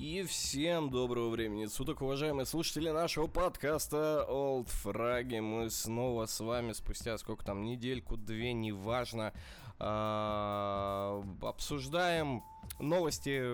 [0.00, 5.42] И всем доброго времени суток, уважаемые слушатели нашего подкаста Old Fragi.
[5.42, 9.34] Мы снова с вами спустя сколько там, недельку, две, неважно,
[9.78, 12.42] а, обсуждаем
[12.78, 13.44] новости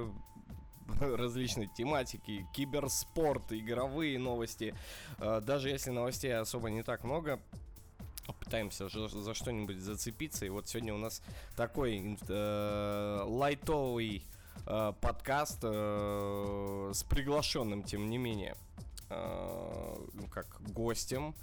[1.00, 4.72] различной тематики, киберспорт, игровые новости.
[5.18, 7.40] А, даже если новостей особо не так много,
[8.38, 10.46] пытаемся за что-нибудь зацепиться.
[10.46, 11.22] И вот сегодня у нас
[11.56, 14.22] такой э, лайтовый
[14.66, 18.56] э, подкаст э, с приглашенным, тем не менее,
[19.10, 21.34] э, ну, как гостем.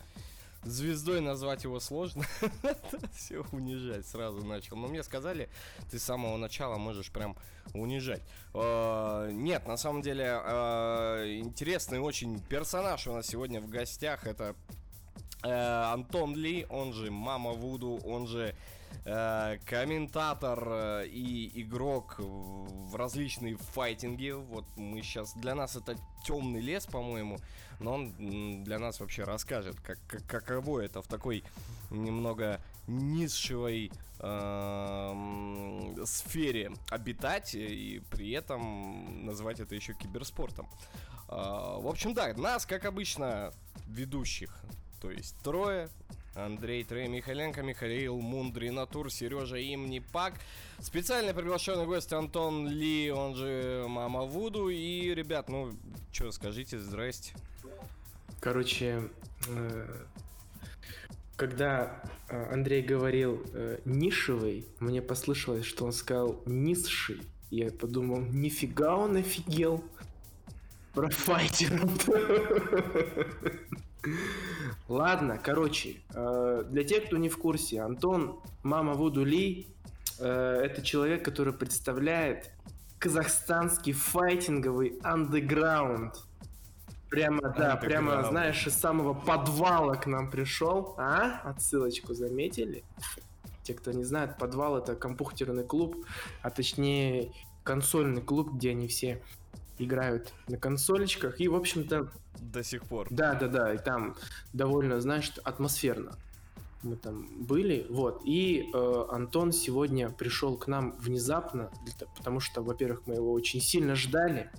[0.64, 2.24] Звездой назвать его сложно.
[3.14, 4.78] Все унижать сразу начал.
[4.78, 5.50] Но мне сказали,
[5.92, 7.36] ты с самого начала можешь прям
[7.74, 8.22] унижать.
[8.54, 14.26] Э, нет, на самом деле э, интересный очень персонаж у нас сегодня в гостях.
[14.26, 14.56] Это
[15.42, 18.56] Антон Ли, он же Мама Вуду, он же
[19.06, 24.32] э, комментатор э, и игрок в различные файтинги.
[24.32, 27.38] Вот мы сейчас для нас это темный лес, по-моему,
[27.80, 31.44] но он для нас вообще расскажет, как, как каково это в такой
[31.90, 40.70] немного низшей э, сфере обитать и при этом называть это еще киберспортом.
[41.30, 43.54] Э, в общем, да, нас, как обычно,
[43.88, 44.64] ведущих
[45.04, 45.90] то есть трое.
[46.36, 50.34] Андрей Трей Михаленко, Михаил Мундри Натур, Сережа Имни Пак.
[50.80, 54.70] Специально приглашенный гость Антон Ли, он же Мама Вуду.
[54.70, 55.72] И, ребят, ну,
[56.12, 57.34] что, скажите, здрасте.
[58.40, 59.10] Короче,
[59.48, 59.88] э,
[61.36, 67.22] когда э, Андрей говорил э, нишевый, мне послышалось, что он сказал низший.
[67.52, 69.84] Я подумал, нифига он офигел
[70.94, 72.10] про файтеров.
[74.88, 79.68] Ладно, короче, э, для тех, кто не в курсе, Антон Мама Вуду Ли
[80.20, 82.52] э, это человек, который представляет
[83.00, 86.16] казахстанский файтинговый андеграунд.
[87.10, 90.96] Прямо, да, прямо, знаешь, из самого подвала к нам пришел.
[90.98, 91.42] А?
[91.44, 92.84] Отсылочку заметили?
[93.64, 96.06] Те, кто не знает, подвал это компьютерный клуб,
[96.42, 97.32] а точнее
[97.64, 99.22] консольный клуб, где они все
[99.78, 101.40] играют на консолечках.
[101.40, 102.10] И, в общем-то...
[102.40, 103.08] До сих пор.
[103.10, 103.74] Да, да, да.
[103.74, 104.16] И там
[104.54, 106.18] довольно, знаешь, атмосферно.
[106.82, 108.22] Мы там были, вот.
[108.26, 111.72] И э, Антон сегодня пришел к нам внезапно,
[112.18, 114.52] потому что, во-первых, мы его очень сильно ждали.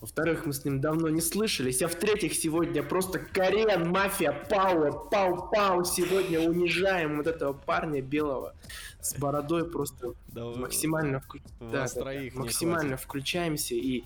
[0.00, 1.82] Во-вторых, мы с ним давно не слышались.
[1.82, 5.84] А в-третьих, сегодня просто Кориан, мафия, пауэр, пау-пау.
[5.84, 8.54] Сегодня унижаем вот этого парня белого
[9.00, 11.40] с бородой просто да, максимально, вклю...
[11.60, 14.04] да, да, максимально включаемся и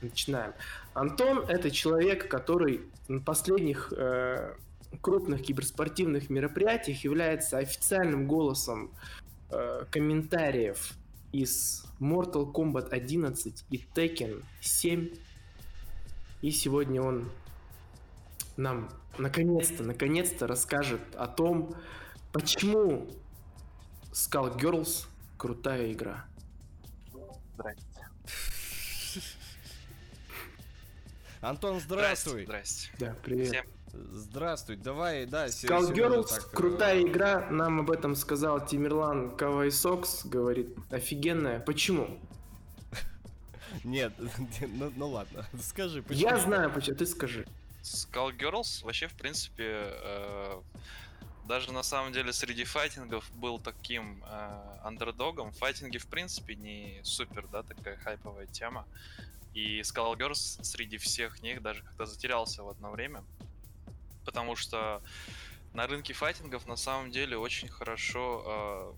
[0.00, 0.52] начинаем.
[0.94, 4.54] Антон это человек, который на последних э,
[5.00, 8.92] крупных киберспортивных мероприятиях является официальным голосом
[9.50, 10.92] э, комментариев
[11.32, 15.14] из Mortal Kombat 11 и Tekken 7.
[16.40, 17.30] И сегодня он
[18.56, 18.88] нам
[19.18, 21.74] наконец-то, наконец-то расскажет о том,
[22.32, 23.08] почему
[24.12, 26.24] Skull Girls крутая игра.
[27.54, 27.87] Здрасте.
[31.40, 32.44] Антон, здравствуй.
[32.44, 32.90] Здрасте.
[32.98, 33.48] Да, привет.
[33.48, 35.46] Всем Здравствуй, давай, да.
[35.46, 41.58] Skull Girls, так, э, крутая игра, нам об этом сказал Тимирлан Кавайсокс, говорит, офигенная.
[41.60, 42.18] Почему?
[43.84, 44.12] Нет,
[44.60, 46.28] ну, ну ладно, скажи, почему.
[46.28, 47.46] Я знаю, почему, ты скажи.
[47.82, 50.60] Skull Girls вообще, в принципе, э,
[51.46, 55.52] даже на самом деле среди файтингов был таким э, андердогом.
[55.52, 58.84] Файтинги, в принципе, не супер, да, такая хайповая тема.
[59.54, 63.24] И Skull Girls среди всех них даже как-то затерялся в одно время
[64.28, 65.00] потому что
[65.72, 68.94] на рынке файтингов на самом деле очень хорошо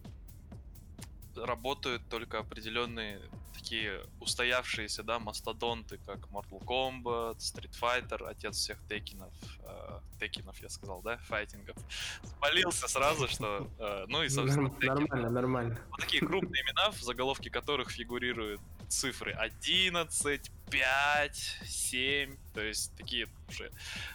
[1.37, 3.21] э, работают только определенные
[3.55, 9.33] такие устоявшиеся, да, мастодонты, как Mortal Kombat, Street Fighter, отец всех текинов,
[9.63, 11.77] э, текинов, я сказал, да, файтингов.
[12.25, 15.81] Спалился сразу, что, э, ну и, собственно, Нормально, нормально.
[15.91, 23.29] Вот такие крупные имена, в заголовке которых фигурируют цифры 11, 5, 7, то есть такие
[23.49, 23.71] уже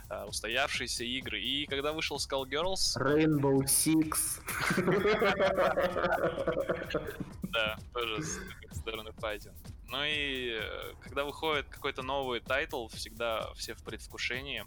[0.09, 1.41] uh, устоявшиеся игры.
[1.41, 2.97] И когда вышел Skull Girls...
[2.97, 4.41] Rainbow Six.
[7.51, 9.55] Да, тоже странный файтинг.
[9.87, 14.63] Ну и э, когда выходит какой-то новый title, всегда все в предвкушении.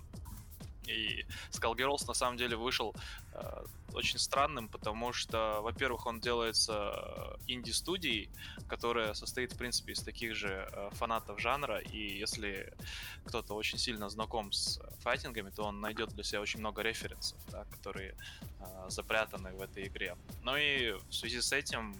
[0.88, 2.94] И Skullgirls на самом деле вышел
[3.34, 3.64] э,
[3.94, 8.28] очень странным, потому что, во-первых, он делается э, инди-студией,
[8.68, 12.72] которая состоит, в принципе, из таких же э, фанатов жанра, и если
[13.24, 17.64] кто-то очень сильно знаком с файтингами, то он найдет для себя очень много референсов, да,
[17.64, 18.14] которые
[18.60, 20.16] э, запрятаны в этой игре.
[20.42, 21.96] Ну и в связи с этим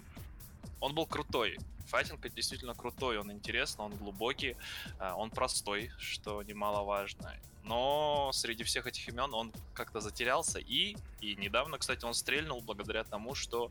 [0.80, 1.58] он был крутой.
[1.88, 4.56] Файтинг действительно крутой, он интересный, он глубокий,
[4.98, 7.34] а, он простой, что немаловажно.
[7.64, 13.04] Но среди всех этих имен он как-то затерялся и, и недавно, кстати, он стрельнул благодаря
[13.04, 13.70] тому, что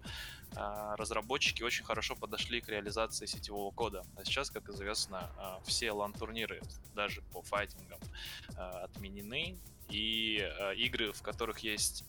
[0.56, 4.06] э, разработчики очень хорошо подошли к реализации сетевого кода.
[4.16, 6.62] А сейчас, как известно, э, все лан-турниры,
[6.94, 8.00] даже по файтингам,
[8.50, 9.58] э, отменены,
[9.90, 12.04] и э, игры, в которых есть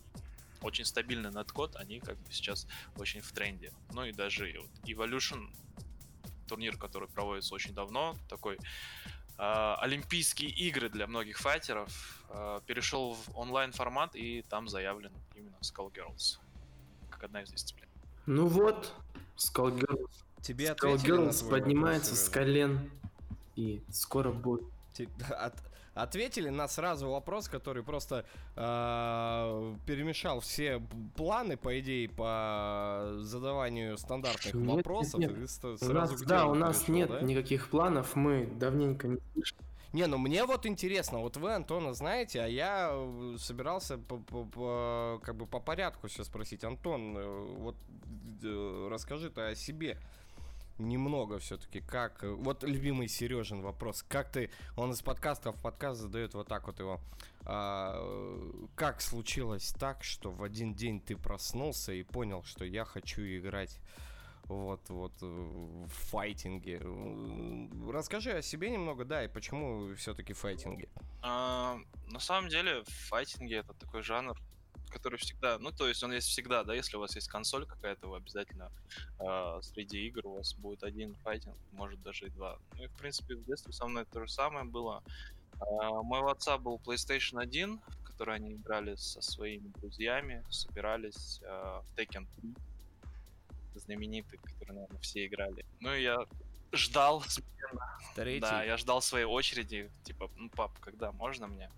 [0.61, 2.67] очень стабильный неткод, они как бы сейчас
[2.97, 3.73] очень в тренде.
[3.93, 5.49] Ну и даже вот Evolution,
[6.49, 8.59] турнир, который проводится очень давно, такой э,
[9.39, 16.39] Олимпийские игры для многих файтеров, э, перешел в онлайн формат и там заявлен именно Skullgirls
[17.19, 17.89] как одна из дисциплин.
[18.27, 18.95] Ну вот,
[19.37, 20.11] Skullgirls.
[20.41, 22.91] Тебе Skullgirls поднимается вопрос, с колен
[23.57, 24.65] и скоро будет.
[25.31, 25.55] От,
[25.95, 28.25] ответили на сразу вопрос, который просто
[28.57, 30.83] э, перемешал все
[31.17, 35.21] планы, по идее, по задаванию стандартных нет, вопросов.
[35.21, 35.83] Нет, нет.
[35.83, 37.21] у нас, да, у нас перешел, нет да?
[37.21, 39.69] никаких планов, мы давненько не слышали.
[39.93, 44.45] Не, ну мне вот интересно, вот вы Антона знаете, а я э, собирался по, по,
[44.45, 46.63] по, как бы по порядку сейчас спросить.
[46.63, 47.77] Антон, э, вот
[48.43, 49.99] э, расскажи ты о себе
[50.79, 52.25] немного все-таки, как...
[52.25, 54.05] Э, вот любимый Сережин вопрос.
[54.09, 54.51] Как ты...
[54.77, 57.01] Он из подкаста в подкаст задает вот так вот его.
[57.45, 57.97] А,
[58.75, 63.81] как случилось так, что в один день ты проснулся и понял, что я хочу играть
[64.45, 66.81] вот, вот, э, в файтинге.
[67.91, 70.89] Расскажи о себе немного, да, и почему все-таки файтинги?
[71.23, 74.39] А, на самом деле, файтинги это такой жанр,
[74.89, 78.09] который всегда, ну, то есть он есть всегда, да, если у вас есть консоль какая-то,
[78.09, 78.71] вы обязательно
[79.19, 82.59] э, среди игр у вас будет один файтинг, может даже и два.
[82.77, 85.03] Ну и, в принципе, в детстве со мной то же самое было.
[85.61, 91.41] Э, у моего отца был PlayStation 1, в который они играли со своими друзьями, собирались
[91.43, 92.55] э, в Tekken 3,
[93.77, 95.65] знаменитый, который, наверное, все играли.
[95.81, 96.27] Ну и я
[96.73, 97.25] ждал
[98.15, 98.41] Третий.
[98.41, 101.71] Да, я ждал своей очереди, типа, ну, пап, когда можно мне?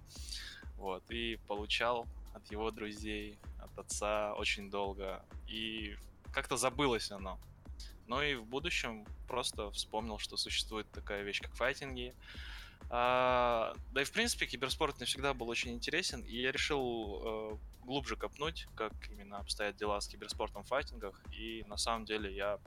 [0.76, 5.24] Вот, и получал от его друзей, от отца очень долго.
[5.46, 5.96] И
[6.32, 7.38] как-то забылось оно.
[8.06, 12.14] Но и в будущем просто вспомнил, что существует такая вещь, как файтинги.
[12.88, 17.58] А, да и в принципе киберспорт мне всегда был очень интересен, и я решил э,
[17.84, 21.22] глубже копнуть, как именно обстоят дела с киберспортом в файтингах.
[21.32, 22.58] И на самом деле я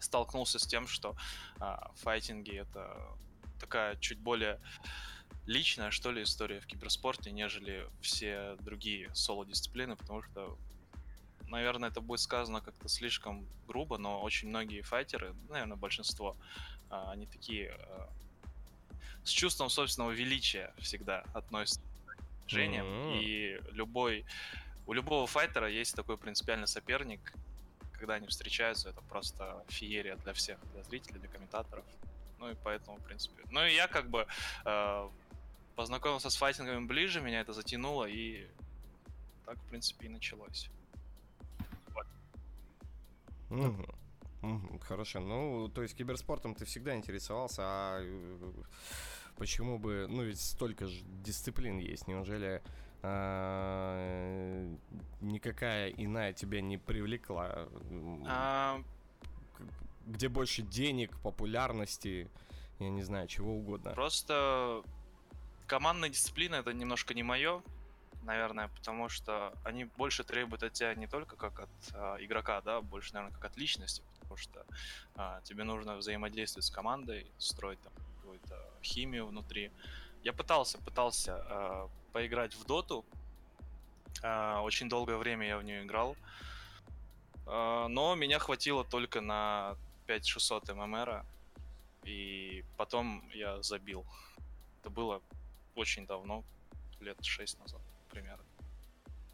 [0.00, 1.16] столкнулся с тем, что
[1.60, 3.16] э, файтинги это
[3.60, 4.60] такая чуть более
[5.46, 10.58] личная, что ли, история в киберспорте, нежели все другие соло-дисциплины, потому что,
[11.48, 16.36] наверное, это будет сказано как-то слишком грубо, но очень многие файтеры, наверное, большинство,
[16.90, 18.08] а, они такие а,
[19.24, 23.22] с чувством собственного величия всегда относятся к движениям, mm-hmm.
[23.22, 24.24] и любой,
[24.86, 27.32] у любого файтера есть такой принципиальный соперник,
[27.92, 31.84] когда они встречаются, это просто феерия для всех, для зрителей, для комментаторов.
[32.38, 33.42] Ну и поэтому, в принципе.
[33.50, 34.26] Ну и я как бы
[34.64, 35.08] э,
[35.74, 38.46] познакомился с файтингами ближе, меня это затянуло, и
[39.44, 40.70] так, в принципе, и началось.
[41.88, 42.06] Вот.
[44.42, 45.20] Угу, хорошо.
[45.20, 48.52] Ну, то есть киберспортом ты всегда интересовался, а э,
[49.36, 52.62] почему бы, ну ведь столько же дисциплин есть, неужели
[53.02, 54.74] а,
[55.20, 57.68] никакая иная тебя не привлекла?
[58.26, 58.82] А...
[60.06, 62.30] Где больше денег, популярности,
[62.78, 63.90] я не знаю, чего угодно.
[63.92, 64.82] Просто
[65.66, 67.62] командная дисциплина это немножко не мое,
[68.22, 72.80] наверное, потому что они больше требуют от тебя не только как от а, игрока, да,
[72.80, 74.66] больше, наверное, как от личности, потому что
[75.14, 79.70] а, тебе нужно взаимодействовать с командой, строить там какую-то химию внутри.
[80.22, 83.04] Я пытался, пытался а, поиграть в доту,
[84.22, 86.16] а, очень долгое время я в нее играл,
[87.46, 89.76] но меня хватило только на
[90.06, 91.24] 5600 ММР,
[92.04, 94.04] и потом я забил.
[94.80, 95.22] Это было
[95.74, 96.44] очень давно,
[97.00, 98.44] лет шесть назад примерно.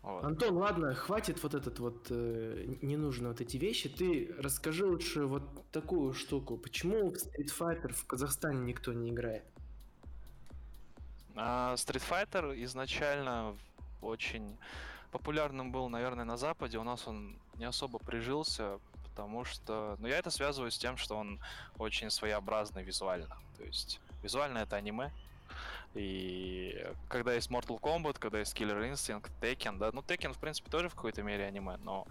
[0.03, 0.25] Вот.
[0.25, 3.89] Антон, ладно, хватит вот этот вот э, не нужно вот эти вещи.
[3.89, 6.57] Ты расскажи лучше вот такую штуку.
[6.57, 9.45] Почему в Street Fighter в Казахстане никто не играет?
[11.37, 13.57] А, Street Fighter изначально
[14.01, 14.59] очень
[15.13, 16.79] популярным был, наверное, на Западе.
[16.79, 18.81] У нас он не особо прижился,
[19.13, 19.97] потому что...
[19.99, 21.39] Ну, я это связываю с тем, что он
[21.79, 23.37] очень своеобразный визуально.
[23.59, 25.13] То есть визуально это аниме,
[25.95, 30.71] и когда есть Mortal Kombat, когда есть Killer Instinct, Tekken, да, ну Tekken в принципе
[30.71, 32.07] тоже в какой-то мере аниме, но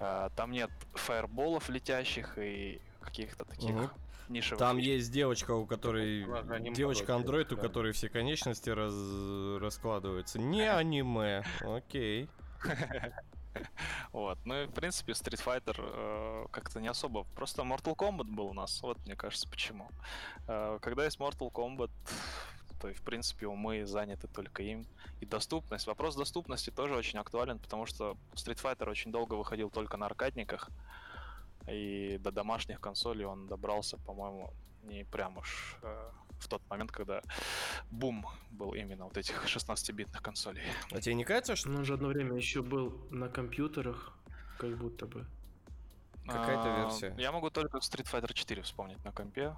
[0.00, 3.90] э, там нет фаерболов летящих и каких-то таких угу.
[4.30, 4.58] нишевых.
[4.58, 4.96] Там вещей.
[4.96, 6.24] есть девочка, у которой
[6.72, 8.94] девочка андроид, у которой все конечности раз...
[9.60, 10.38] раскладываются.
[10.38, 12.30] Не аниме, окей.
[14.12, 14.38] Вот.
[14.44, 17.24] Ну и, в принципе, Street Fighter э, как-то не особо.
[17.34, 18.82] Просто Mortal Kombat был у нас.
[18.82, 19.88] Вот, мне кажется, почему.
[20.48, 21.90] Э, когда есть Mortal Kombat,
[22.80, 24.86] то и, в принципе, умы заняты только им.
[25.20, 25.86] И доступность.
[25.86, 30.68] Вопрос доступности тоже очень актуален, потому что Street Fighter очень долго выходил только на аркадниках.
[31.68, 36.10] И до домашних консолей он добрался, по-моему, не прям уж э,
[36.42, 37.22] в тот момент, когда
[37.90, 40.64] бум был именно вот этих 16-битных консолей.
[40.90, 41.68] А тебе не кажется, что...
[41.70, 44.12] Он же одно время еще был на компьютерах,
[44.58, 45.26] как будто бы.
[46.26, 47.14] Какая-то А, версия.
[47.18, 49.56] Я могу только Street Fighter 4 вспомнить на компе.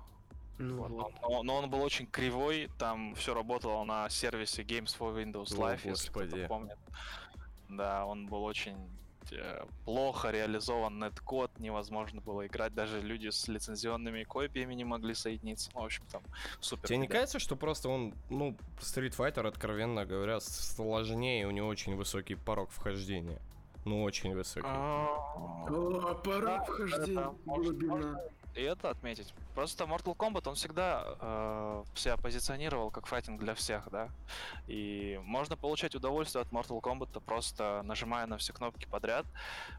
[0.58, 1.12] Ну Вот, вот.
[1.22, 5.60] Но, но он был очень кривой, там все работало на сервисе Games for Windows О,
[5.72, 6.28] Live, если господи.
[6.28, 6.78] кто-то помнит.
[7.68, 8.76] Да, он был очень
[9.84, 15.70] плохо реализован нет-код, невозможно было играть, даже люди с лицензионными копиями не могли соединиться.
[15.74, 16.22] Ну, в общем, там
[16.60, 16.88] супер.
[16.88, 21.68] Тебе не кажется, что просто он, ну, Street Fighter, откровенно говоря, сложнее, и у него
[21.68, 23.40] очень высокий порог вхождения?
[23.84, 24.66] Ну, очень высокий.
[24.66, 25.06] А,
[25.68, 28.20] О, пора вхождения глубина.
[28.54, 29.34] И это отметить.
[29.54, 34.08] Просто Mortal Kombat, он всегда э, себя позиционировал как файтинг для всех, да.
[34.68, 39.26] И можно получать удовольствие от Mortal Kombat, просто нажимая на все кнопки подряд.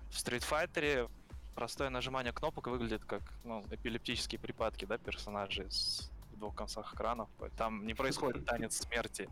[0.09, 1.09] В Street Fighter
[1.55, 7.29] простое нажимание кнопок выглядит как ну, эпилептические припадки, да, персонажей с двух концах экранов.
[7.57, 9.29] Там не происходит танец смерти,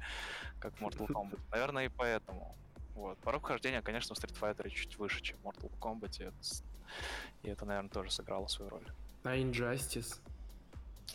[0.60, 1.40] как в Mortal Kombat.
[1.52, 2.56] Наверное, и поэтому.
[2.96, 3.18] Вот.
[3.20, 6.34] Порог хождения, конечно, в Street Fighter чуть выше, чем в Mortal Kombat.
[7.44, 8.88] И это, наверное, тоже сыграло свою роль.
[9.24, 10.20] А Injustice?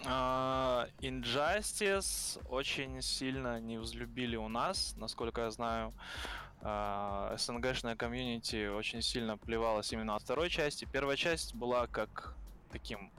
[0.05, 5.93] А, Injustice очень сильно не взлюбили у нас, насколько я знаю.
[6.62, 10.87] А, СНГшная комьюнити очень сильно плевалась именно от второй части.
[10.91, 12.35] Первая часть была как
[12.73, 13.11] таким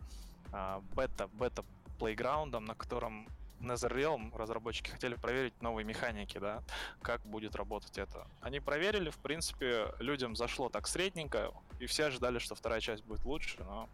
[0.52, 1.64] а, бета, бета
[2.00, 3.28] плейграундом, на котором
[3.60, 6.64] NetherRealm разработчики хотели проверить новые механики, да,
[7.02, 8.26] как будет работать это.
[8.42, 13.26] Они проверили, в принципе, людям зашло так средненько, и все ожидали, что вторая часть будет
[13.26, 13.90] лучше, но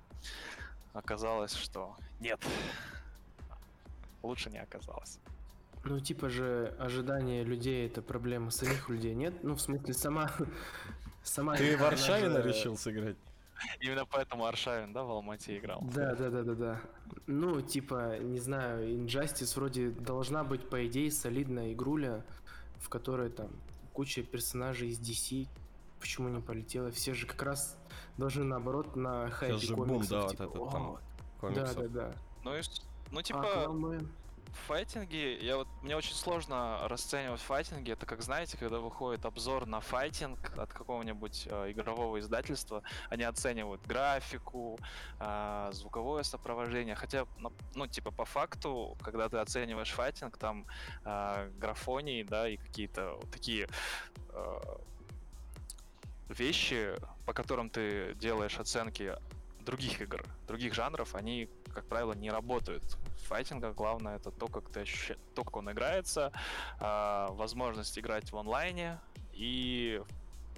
[0.96, 2.44] оказалось, что нет.
[4.24, 5.20] Лучше не оказалось.
[5.84, 9.44] Ну, типа же, ожидание людей это проблема самих людей, нет?
[9.44, 10.32] Ну, в смысле, сама...
[11.24, 13.18] сама Ты игра, в она Аршавина же- решил сыграть?
[13.80, 15.82] Именно поэтому Аршавин, да, в Алмате играл.
[15.94, 16.82] Да, да, да, да, да.
[17.28, 22.26] Ну, типа, не знаю, Injustice вроде должна быть, по идее, солидная игруля,
[22.80, 23.52] в которой там
[23.94, 25.48] куча персонажей из DC.
[26.00, 26.92] Почему не полетела?
[26.92, 27.78] Все же как раз
[28.18, 31.76] должны наоборот на хайпе же бум, комиксов, да, вот типа, этот там «О, Да, Комиксов.
[31.76, 32.16] да, да.
[32.44, 32.62] Ну и
[33.12, 34.12] ну А типа Аквамен?
[34.68, 37.92] файтинги, я вот мне очень сложно расценивать файтинги.
[37.92, 43.86] Это как знаете, когда выходит обзор на файтинг от какого-нибудь э, игрового издательства, они оценивают
[43.86, 44.80] графику,
[45.20, 46.96] а, звуковое сопровождение.
[46.96, 50.66] Хотя, ну, ну, типа по факту, когда ты оцениваешь файтинг, там
[51.04, 53.68] а, графонии, да, и какие-то вот такие
[54.30, 54.60] э,
[56.30, 59.16] вещи, по которым ты делаешь оценки
[59.60, 62.84] других игр, других жанров, они, как правило, не работают.
[63.18, 66.32] В файтингах главное это то, как ты ощущаешь, то, как он играется,
[66.80, 69.00] а, возможность играть в онлайне
[69.34, 70.02] и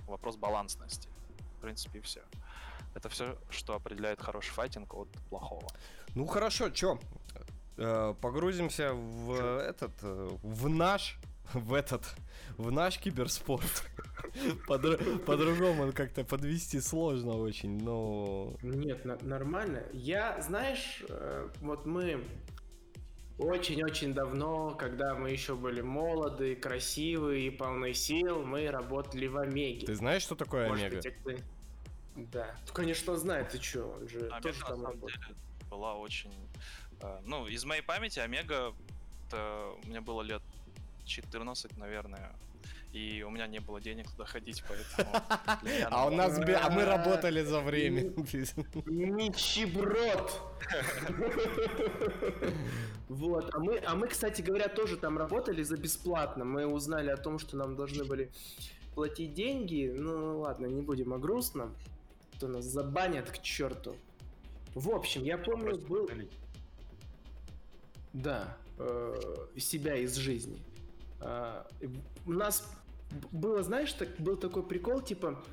[0.07, 1.09] вопрос балансности.
[1.57, 2.21] В принципе, все.
[2.95, 5.67] Это все, что определяет хороший файтинг от плохого.
[6.15, 6.99] Ну хорошо, чё?
[7.77, 11.19] Э, Погрузимся в этот, э, в наш,
[11.53, 12.03] в этот,
[12.57, 13.83] в наш киберспорт.
[14.67, 18.55] Подр- По-другому как-то подвести сложно очень, но...
[18.61, 19.83] Нет, нормально.
[19.93, 22.23] Я, знаешь, э, вот мы
[23.37, 29.85] очень-очень давно, когда мы еще были молоды, красивые и полны сил, мы работали в Омеге.
[29.85, 31.09] Ты знаешь, что такое Может Омега?
[31.23, 31.43] быть,
[32.31, 32.55] Да.
[32.67, 35.19] Ну, конечно, знает, ты чё, он же Омега, тоже там работает.
[35.21, 35.35] деле,
[35.69, 36.33] была очень...
[37.01, 38.73] э, ну, из моей памяти Омега,
[39.27, 40.41] это мне было лет
[41.07, 42.35] 14, наверное,
[42.93, 45.23] и у меня не было денег туда ходить, поэтому...
[45.91, 48.13] А у нас, а мы работали за время.
[48.85, 50.41] Нищеброд!
[53.09, 56.43] Вот, а мы, а мы, кстати говоря, тоже там работали за бесплатно.
[56.43, 58.31] Мы узнали о том, что нам должны были
[58.95, 59.93] платить деньги.
[59.95, 61.73] Ну ладно, не будем о грустном.
[62.37, 63.95] То нас забанят к черту.
[64.75, 66.09] В общем, я помню, был...
[68.11, 69.13] Да, э,
[69.57, 70.61] себя из жизни.
[71.19, 71.67] А,
[72.25, 72.69] у нас
[73.31, 75.43] было, знаешь, так, был такой прикол, типа,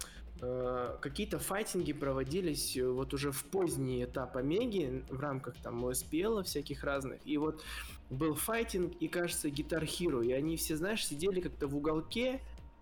[0.41, 6.43] э, какие-то файтинги проводились э, вот уже в поздний этап Омеги в рамках там OSPL
[6.43, 7.21] всяких разных.
[7.25, 7.65] И вот
[8.11, 10.25] был файтинг и, кажется, Guitar Hero.
[10.25, 12.41] И они все, знаешь, сидели как-то в уголке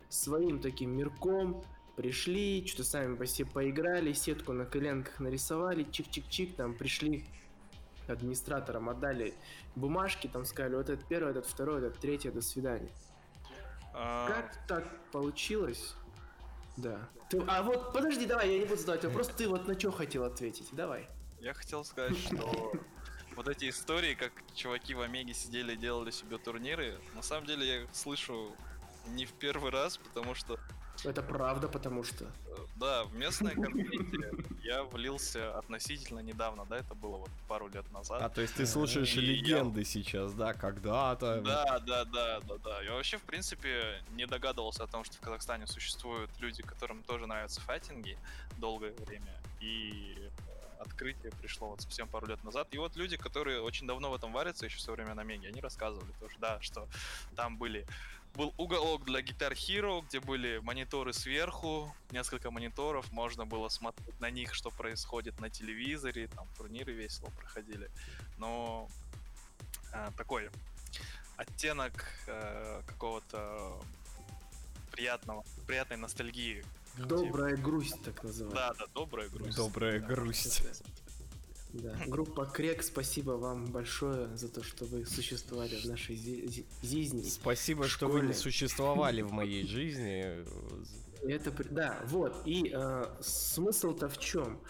[0.09, 1.65] своим таким мирком,
[1.97, 7.25] пришли, что-то сами по себе поиграли, сетку на коленках нарисовали, чик-чик-чик, там пришли
[8.09, 9.35] администраторам отдали
[9.77, 12.91] бумажки, там сказали, вот этот первый, этот второй, этот третий, до свидания.
[13.95, 15.95] А, Как так получилось?
[16.77, 17.09] Да.
[17.29, 20.25] Ты- а вот, подожди, давай, я не буду задавать вопрос, ты вот на что хотел
[20.25, 21.09] ответить, давай.
[21.41, 22.73] Я хотел сказать, что
[23.37, 27.81] вот эти истории, как чуваки в Омеге сидели и делали себе турниры, на самом деле
[27.83, 28.55] я слышу
[29.09, 30.59] не в первый раз, потому что,
[31.05, 32.27] Это правда, потому что...
[32.77, 38.23] да, в местное комьюнити я влился относительно недавно, да, это было вот пару лет назад.
[38.23, 41.41] А, то есть ты слушаешь И я- легенды сейчас, да, когда-то.
[41.41, 42.83] Да, да, да, да, да.
[42.83, 47.27] Я вообще, в принципе, не догадывался о том, что в Казахстане существуют люди, которым тоже
[47.27, 48.17] нравятся файтинги
[48.59, 49.33] долгое время.
[49.61, 50.17] И
[50.83, 52.69] открытие пришло вот совсем пару лет назад.
[52.73, 56.13] И вот люди, которые очень давно в этом варятся, еще со времен Омеги, они рассказывали
[56.21, 56.89] тоже, да, что
[57.37, 57.87] там были
[58.35, 64.31] был уголок для Guitar Hero, где были мониторы сверху, несколько мониторов, можно было смотреть на
[64.31, 67.91] них, что происходит на телевизоре, там турниры весело проходили.
[68.39, 68.89] Но
[69.93, 70.51] а, такой
[71.37, 71.93] оттенок
[72.27, 73.83] э, какого-то
[74.91, 76.65] приятного, приятной ностальгии.
[76.99, 78.69] Добрая грусть, так называемая.
[78.69, 79.57] Да, да, добрая грусть.
[79.57, 80.07] Добрая Да.
[80.07, 80.63] грусть.
[81.73, 81.97] Да.
[82.07, 87.23] Группа Крек, спасибо вам большое за то, что вы существовали в нашей зи- жизни.
[87.23, 90.45] Спасибо, что вы не существовали в моей жизни.
[91.27, 92.43] Это, да, вот.
[92.45, 94.61] И э, смысл-то в чем?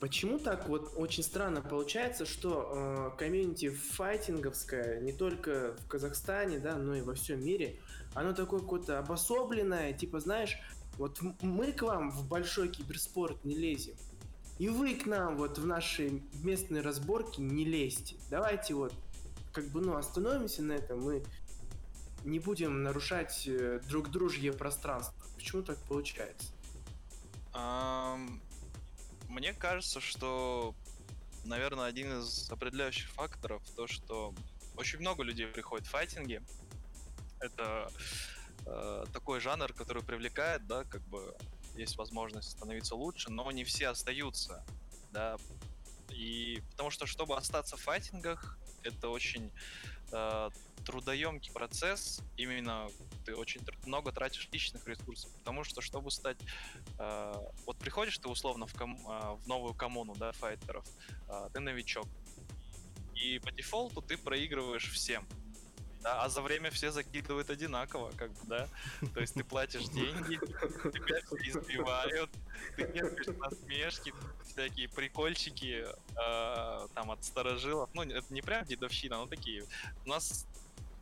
[0.00, 6.74] Почему так вот очень странно получается, что э, комьюнити файтинговское не только в Казахстане, да,
[6.76, 7.78] но и во всем мире,
[8.14, 10.58] оно такое какое-то обособленное, типа, знаешь,
[10.98, 13.94] вот мы к вам в большой киберспорт не лезем,
[14.58, 18.16] и вы к нам вот в наши местные разборки не лезьте.
[18.30, 18.92] Давайте вот
[19.52, 21.22] как бы, ну, остановимся на этом, мы
[22.24, 25.14] не будем нарушать э, друг дружье пространство.
[25.36, 26.52] Почему так получается?
[29.28, 30.74] Мне кажется, что,
[31.44, 34.34] наверное, один из определяющих факторов то, что
[34.76, 36.42] очень много людей приходит в файтинги.
[37.40, 37.90] Это
[38.66, 41.34] э, такой жанр, который привлекает, да, как бы
[41.74, 44.64] есть возможность становиться лучше, но не все остаются,
[45.12, 45.36] да.
[46.10, 49.50] И потому что, чтобы остаться в файтингах, это очень
[50.12, 50.50] э,
[50.84, 52.20] трудоемкий процесс.
[52.36, 52.88] Именно
[53.24, 55.32] ты очень много тратишь личных ресурсов.
[55.38, 56.38] Потому что, чтобы стать
[56.98, 57.34] э,
[57.66, 60.86] вот приходишь ты условно в, ком- э, в новую коммуну, да, файтеров,
[61.28, 62.06] э, ты новичок.
[63.14, 65.26] И по дефолту ты проигрываешь всем.
[66.02, 68.68] Да, а за время все закидывают одинаково, как бы, да.
[69.14, 72.30] То есть ты платишь деньги, тебя все избивают,
[72.76, 74.12] ты терпишь насмешки,
[74.44, 77.88] всякие прикольчики э, там от старожилов.
[77.94, 79.64] Ну, это не прям дедовщина, но такие.
[80.04, 80.46] У нас.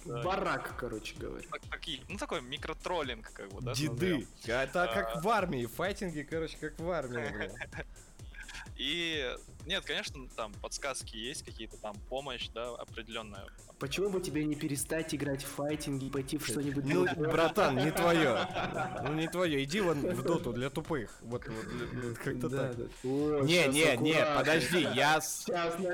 [0.05, 1.47] Барак, короче говоря.
[1.51, 3.75] так- такие, ну такой микротроллинг, как бы, да.
[3.75, 4.27] Деды.
[4.47, 4.87] Это А.
[4.95, 5.67] как в армии.
[5.67, 7.51] Файтинги, короче, как в армии.
[8.77, 13.46] И нет, конечно, там подсказки есть какие-то, там помощь, да, определенная.
[13.79, 17.31] Почему бы тебе не перестать играть в файтинги и пойти в что-нибудь Ну, другое?
[17.31, 18.46] братан, не твое.
[19.03, 19.64] Ну, не твое.
[19.64, 21.18] Иди вон в доту для тупых.
[21.23, 22.77] Вот, вот, как-то так.
[23.03, 25.20] Не, не, не, подожди, я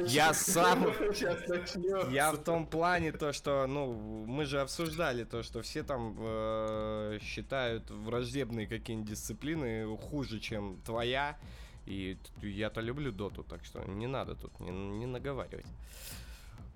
[0.06, 0.92] я сам-.
[2.10, 3.92] Я в том плане то, что, ну,
[4.26, 11.38] мы же обсуждали то, что все там э, считают враждебные какие-нибудь дисциплины хуже, чем твоя.
[11.86, 15.66] И я-то люблю доту, так что не надо тут не, не наговаривать.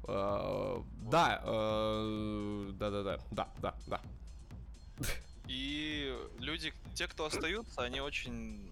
[0.04, 4.00] Э, Да, э, да-да-да, да, да, да.
[5.48, 8.70] И люди, те, кто остаются, они очень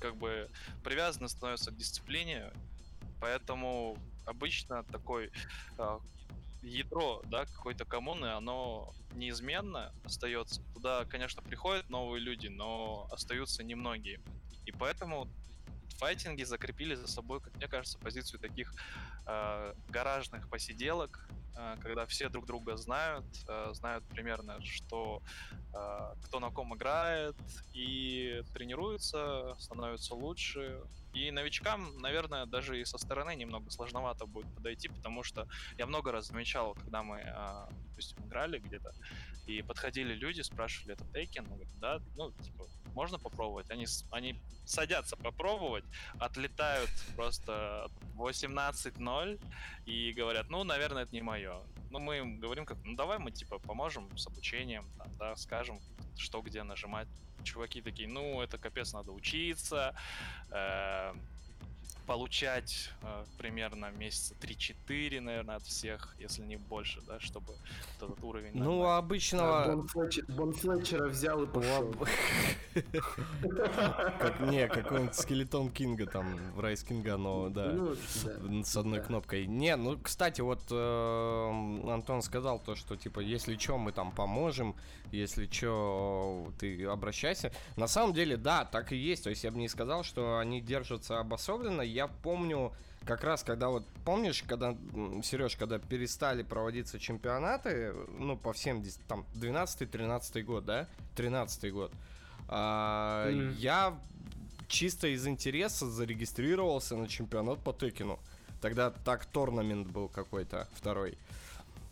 [0.00, 0.50] как бы
[0.82, 2.52] привязаны становятся к дисциплине,
[3.20, 3.96] поэтому
[4.26, 5.30] обычно такой
[5.78, 5.98] а,
[6.62, 10.62] ядро, да, какой-то коммуны, оно неизменно остается.
[10.74, 14.20] Туда, конечно, приходят новые люди, но остаются немногие.
[14.66, 15.28] И поэтому
[15.94, 18.72] файтинги закрепили за собой, как мне кажется, позицию таких
[19.26, 25.22] э, гаражных посиделок, э, когда все друг друга знают, э, знают примерно, что
[25.74, 27.36] э, кто на ком играет,
[27.72, 30.80] и тренируются, становятся лучше.
[31.14, 35.46] И новичкам, наверное, даже и со стороны немного сложновато будет подойти, потому что
[35.78, 38.92] я много раз замечал, когда мы, э, допустим, играли где-то,
[39.46, 41.44] и подходили люди, спрашивали, это Тейкен?
[41.44, 43.70] Говорю, да, ну, типа, можно попробовать?
[43.70, 45.84] Они, они садятся попробовать,
[46.18, 49.40] отлетают просто 18-0
[49.86, 51.62] и говорят, ну, наверное, это не мое.
[51.90, 55.78] Ну, мы им говорим, как, ну, давай мы, типа, поможем с обучением, там, да, скажем,
[56.16, 57.08] что где нажимать.
[57.44, 59.94] Чуваки такие, ну, это капец, надо учиться,
[60.50, 61.14] э,
[62.06, 67.54] получать э, примерно месяца 3-4, наверное, от всех, если не больше, да, чтобы
[67.96, 68.52] этот уровень...
[68.54, 68.96] Ну, нормально.
[68.98, 69.76] обычного...
[69.76, 71.94] Бон, Флетчер, Бон Флетчера взял и пошел.
[74.18, 77.72] Как, не, какой-нибудь скелетон Кинга там, в Райс Кинга, но да.
[77.72, 78.64] Ну, да.
[78.64, 79.04] С одной Да.
[79.04, 79.46] кнопкой.
[79.46, 84.74] Не, ну, кстати, вот э, Антон сказал то, что, типа, если что, мы там поможем,
[85.12, 87.52] если что, ты обращайся.
[87.76, 89.24] На самом деле, да, так и есть.
[89.24, 91.82] То есть я бы не сказал, что они держатся обособленно.
[91.94, 92.72] Я помню,
[93.04, 94.76] как раз, когда вот, помнишь, когда,
[95.22, 100.88] Сереж, когда перестали проводиться чемпионаты, ну, по всем, там, 12-13 год, да?
[101.14, 101.92] 13 год.
[102.48, 103.52] А, Мгм.
[103.58, 103.96] Я
[104.66, 108.18] чисто из интереса зарегистрировался на чемпионат по Текину.
[108.60, 111.16] Тогда так торнамент был какой-то второй.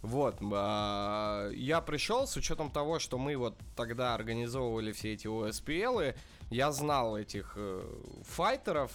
[0.00, 6.16] Вот, а, я пришел с учетом того, что мы вот тогда организовывали все эти ОСПЛы,
[6.50, 7.82] я знал этих э,
[8.24, 8.90] файтеров,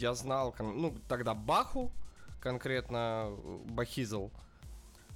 [0.00, 1.90] я знал, ну, тогда Баху,
[2.40, 3.30] конкретно
[3.66, 4.30] Бахизл,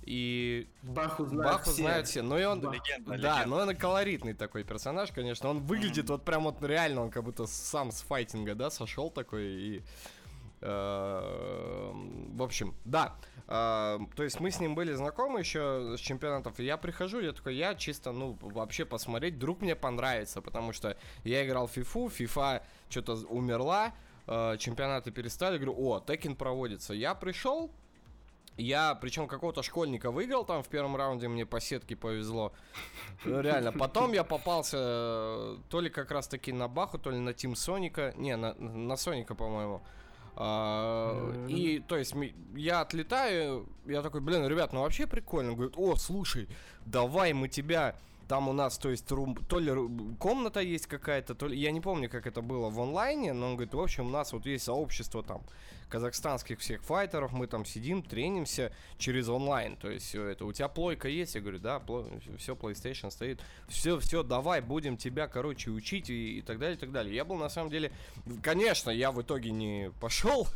[0.03, 1.83] и Баху знают Баху все.
[1.83, 2.75] знают все, но и он, Бах.
[2.75, 3.47] Легенда, да, легенда.
[3.47, 5.49] но он колоритный такой персонаж, конечно.
[5.49, 9.45] Он выглядит вот прям вот реально, он как будто сам с файтинга, да, сошел такой
[9.47, 9.83] и...
[10.61, 11.91] э,
[12.35, 13.15] В общем, да.
[13.49, 17.33] э, То есть мы с ним были знакомы еще с чемпионатов, и я прихожу, я
[17.33, 22.11] такой, я чисто, ну, вообще посмотреть, вдруг мне понравится, потому что я играл в фифу,
[22.11, 23.95] фифа что-то умерла,
[24.27, 26.95] э, чемпионаты перестали, говорю, о, Теkken проводится.
[26.95, 27.71] Я пришел,
[28.57, 32.53] я, причем какого-то школьника выиграл там в первом раунде, мне по сетке повезло.
[33.25, 33.73] Ну, Реально.
[33.73, 37.57] Потом я попался э, то ли как раз таки на Баху, то ли на Тим
[37.57, 38.15] Соника.
[38.17, 39.83] Не, на, на Соника, по-моему.
[40.37, 41.47] А.
[41.49, 42.15] И, то есть,
[42.55, 45.55] я отлетаю, я такой, блин, ребят, ну вообще прикольно.
[45.55, 46.49] Говорит, о, слушай,
[46.87, 47.97] давай мы тебя...
[48.29, 49.73] Там у нас, то есть, рум- то ли
[50.19, 51.59] комната есть какая-то, то ли...
[51.59, 54.33] Я не помню, как это было в онлайне, но он говорит, в общем, у нас
[54.33, 55.43] вот есть сообщество там
[55.89, 60.45] казахстанских всех файтеров, мы там сидим, тренимся через онлайн, то есть все это.
[60.45, 61.35] У тебя плойка есть?
[61.35, 61.83] Я говорю, да,
[62.39, 63.41] все PlayStation стоит.
[63.69, 67.15] Все, все, давай, будем тебя, короче, учить и, и так далее, и так далее.
[67.15, 67.93] Я был на самом деле,
[68.43, 70.47] конечно, я в итоге не пошел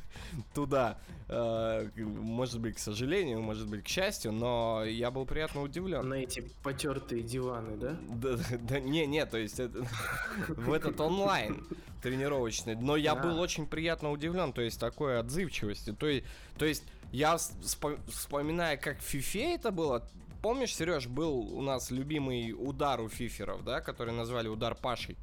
[0.54, 6.08] туда, э, может быть, к сожалению, может быть, к счастью, но я был приятно удивлен.
[6.08, 7.96] На эти потертые диваны, да?
[8.08, 9.86] Да, да, да, не, не, то есть это,
[10.48, 11.66] в этот онлайн
[12.02, 12.74] тренировочный.
[12.76, 13.22] Но я Да.
[13.22, 15.92] был очень приятно удивлен, то есть такой отзывчивости.
[15.92, 16.24] То, есть-
[16.58, 20.08] то есть я вс- вспо- вспоминаю, как в фифе это было.
[20.42, 25.16] Помнишь, Сереж, был у нас любимый удар у фиферов, да, который назвали удар Пашей?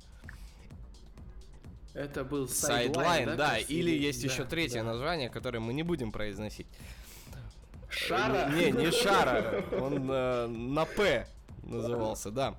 [1.94, 3.52] Это был Sideline, да.
[3.52, 4.92] кажется, Или есть да, еще третье да.
[4.92, 6.68] название, которое мы не будем произносить.
[7.90, 8.50] Шара?
[8.50, 9.64] Не, не Шара.
[9.80, 11.26] Он э, на П
[11.64, 12.56] назывался, да.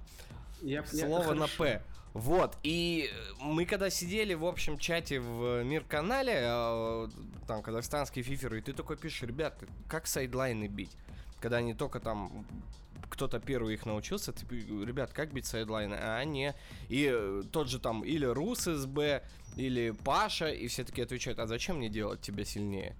[0.62, 1.58] Я- я- Слово на хорошо.
[1.58, 1.82] П.
[2.16, 3.10] Вот, и
[3.42, 7.08] мы когда сидели в общем чате в Мир-канале, э,
[7.46, 10.96] там, казахстанские фиферы, и ты такой пишешь, ребят, как сайдлайны бить?
[11.42, 12.46] Когда они только там,
[13.10, 15.94] кто-то первый их научился, ты, ребят, как бить сайдлайны?
[16.00, 16.54] А, не.
[16.88, 19.22] И э, тот же там или Рус СБ,
[19.56, 22.96] или Паша, и все таки отвечают, а зачем мне делать тебя сильнее?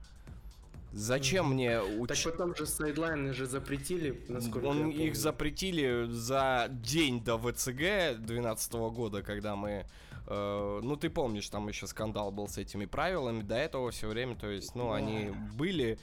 [0.97, 2.25] Зачем мне Так учить?
[2.25, 8.73] потом же сайдлайны же запретили, насколько Он я их запретили за день до ВЦГ 2012
[8.73, 9.85] года, когда мы...
[10.27, 13.43] э, ну, ты помнишь, там еще скандал был с этими правилами.
[13.43, 15.99] До этого все время, то есть, ну, они были...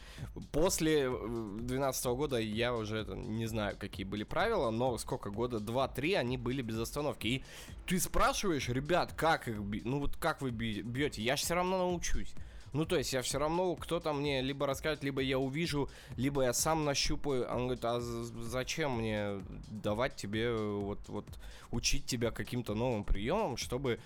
[0.52, 5.60] После 2012 года я уже это, не знаю, какие были правила, но сколько года?
[5.60, 7.28] Два-три они были без остановки.
[7.28, 7.44] И
[7.88, 11.22] ты спрашиваешь, ребят, как их би- Ну, вот как вы бьете?
[11.24, 12.34] Я же все равно научусь.
[12.74, 16.54] Ну, то есть я все равно, кто-то мне либо расскажет, либо я увижу, либо я
[16.54, 17.48] сам нащупаю.
[17.48, 21.26] Он говорит, а зачем мне давать тебе э, вот, вот
[21.72, 24.00] учить тебя каким-то новым приемам, чтобы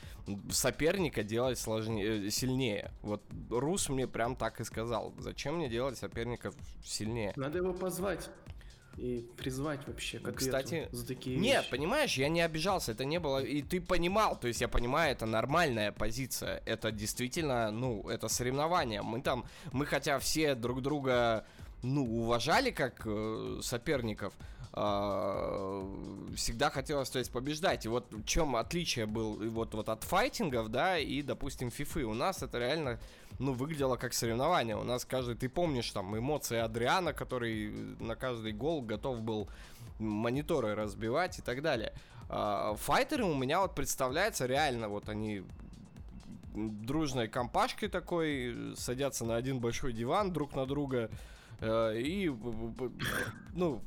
[0.52, 2.92] соперника делать сложнее, э, сильнее.
[3.02, 5.14] Вот Рус мне прям так и сказал.
[5.18, 6.52] Зачем мне делать соперника
[6.84, 7.32] сильнее?
[7.38, 8.30] Надо его позвать
[8.98, 11.72] и призвать вообще к ответу Кстати, за такие Нет, вещи.
[11.72, 15.26] понимаешь, я не обижался, это не было, и ты понимал, то есть я понимаю, это
[15.26, 21.46] нормальная позиция, это действительно, ну, это соревнование, мы там, мы хотя все друг друга,
[21.84, 24.34] ну, уважали как э, соперников,
[26.36, 27.86] всегда хотелось, то есть, побеждать.
[27.86, 32.04] И вот в чем отличие был вот, вот от файтингов, да, и, допустим, фифы.
[32.04, 33.00] У нас это реально,
[33.40, 34.76] ну, выглядело как соревнование.
[34.76, 39.50] У нас каждый, ты помнишь, там, эмоции Адриана, который на каждый гол готов был
[40.00, 41.94] мониторы разбивать и так далее.
[42.30, 45.44] А, файтеры у меня вот представляется реально, вот они
[46.54, 51.12] дружной компашкой такой садятся на один большой диван друг на друга
[51.60, 52.30] э, и
[53.54, 53.82] ну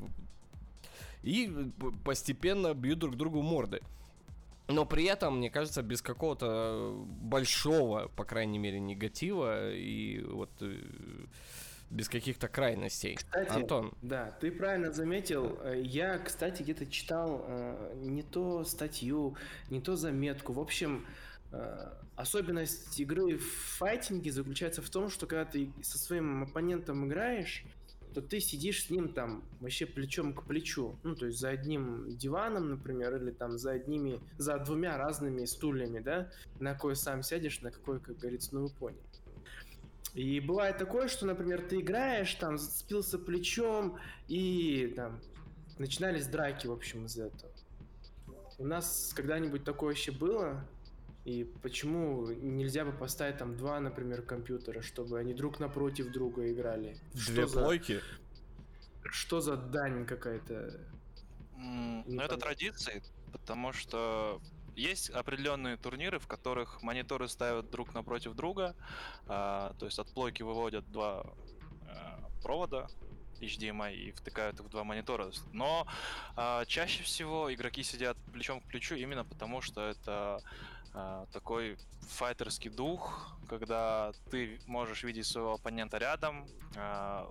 [1.23, 3.81] и п- постепенно бьют друг другу морды.
[4.69, 10.81] Но при этом, мне кажется, без какого-то большого, по крайней мере, негатива и вот э,
[11.91, 13.17] без каких-то крайностей.
[13.17, 13.93] Кстати, Антон.
[14.01, 15.59] Да, ты правильно заметил.
[15.63, 19.37] Э, я, кстати, где-то читал э, не то статью,
[19.71, 20.53] не то заметку.
[20.53, 21.05] В общем,
[21.51, 27.65] э, особенность игры в файтинге заключается в том, что когда ты со своим оппонентом играешь,
[28.12, 30.99] то ты сидишь с ним там вообще плечом к плечу.
[31.03, 36.01] Ну, то есть за одним диваном, например, или там за одними, за двумя разными стульями,
[36.01, 39.03] да, на какой сам сядешь, на какой, как говорится, ну вы поняли.
[40.14, 45.20] И бывает такое, что, например, ты играешь, там, спился плечом, и там
[45.79, 47.53] начинались драки, в общем, из этого.
[48.59, 50.66] У нас когда-нибудь такое вообще было?
[51.31, 56.99] И почему нельзя бы поставить там два, например, компьютера, чтобы они друг напротив друга играли?
[57.12, 58.01] Две Что за- плойки?
[59.05, 60.81] Что за дань какая-то?
[61.55, 63.01] М, Ну, это традиции,
[63.33, 64.40] потому что
[64.75, 68.75] есть определенные турниры, в которых мониторы ставят друг напротив друга,
[69.29, 71.33] а, то есть от плойки выводят два
[71.87, 72.88] а, провода
[73.40, 75.31] HDMI и втыкают их в два монитора.
[75.53, 75.87] Но
[76.37, 80.40] а, чаще всего игроки сидят плечом к плечу именно потому, что это
[81.33, 87.31] такой файтерский дух, когда ты можешь видеть своего оппонента рядом, а,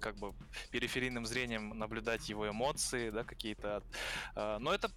[0.00, 0.34] как бы
[0.70, 3.82] периферийным зрением наблюдать его эмоции, да, какие-то.
[4.34, 4.90] а, Но это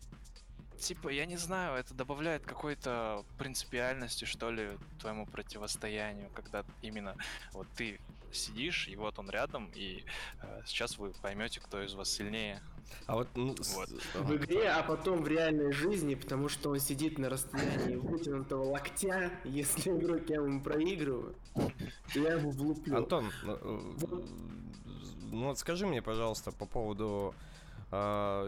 [0.79, 7.15] типа, я не знаю, это добавляет какой-то принципиальности, что ли, твоему противостоянию, когда именно
[7.53, 7.99] вот ты
[8.31, 10.03] сидишь, и вот он рядом, и
[10.41, 12.61] э, сейчас вы поймете, кто из вас сильнее.
[13.07, 13.89] А вот, ну, Вот.
[14.15, 19.31] В игре, а потом в реальной жизни, потому что он сидит на расстоянии вытянутого локтя,
[19.43, 22.97] если игрок я ему проигрываю, то я его влуплю.
[22.97, 23.79] Антон, ну, э,
[25.31, 27.35] ну вот скажи мне, пожалуйста, по поводу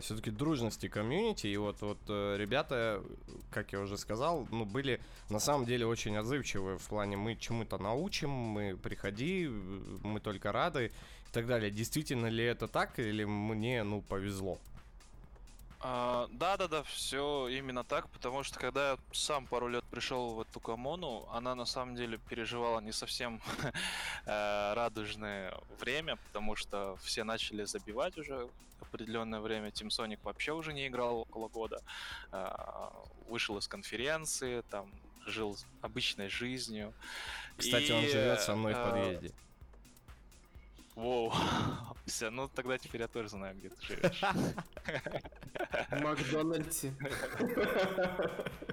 [0.02, 1.48] все-таки дружности комьюнити.
[1.48, 3.02] И вот, вот э, ребята,
[3.52, 7.78] как я уже сказал, ну, были на самом деле очень отзывчивы в плане мы чему-то
[7.78, 10.92] научим, мы приходи, мы только рады
[11.30, 11.72] и так далее.
[11.72, 14.58] Действительно ли это так или мне, ну, повезло?
[15.80, 20.60] А, Да-да-да, все именно так, потому что когда я сам пару лет пришел в эту
[20.60, 23.42] коммуну, она на самом деле переживала не совсем
[24.26, 28.50] э, радужное время, потому что все начали забивать уже
[28.82, 29.72] определенное время.
[29.72, 31.82] Тим Соник вообще уже не играл около года,
[32.32, 32.94] а,
[33.28, 34.90] вышел из конференции, там
[35.26, 36.94] жил обычной жизнью.
[37.58, 39.32] Кстати, он И, живет со мной в э, подъезде.
[40.98, 41.32] Воу,
[42.08, 44.24] все, ну тогда теперь я тоже знаю, где ты живешь.
[46.02, 46.92] Макдональдсе.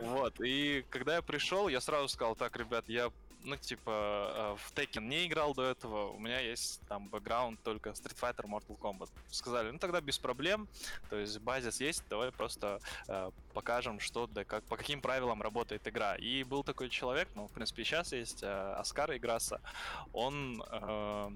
[0.00, 3.10] Вот, и когда я пришел, я сразу сказал, так, ребят, я,
[3.42, 7.90] ну, типа, э, в Tekken не играл до этого, у меня есть там бэкграунд только
[7.90, 9.10] Street Fighter, Mortal Kombat.
[9.30, 10.66] Сказали, ну, тогда без проблем,
[11.10, 15.86] то есть базис есть, давай просто э, покажем, что, да, как, по каким правилам работает
[15.86, 16.16] игра.
[16.16, 19.60] И был такой человек, ну, в принципе, сейчас есть, э, Оскар Играса,
[20.14, 21.30] он, э,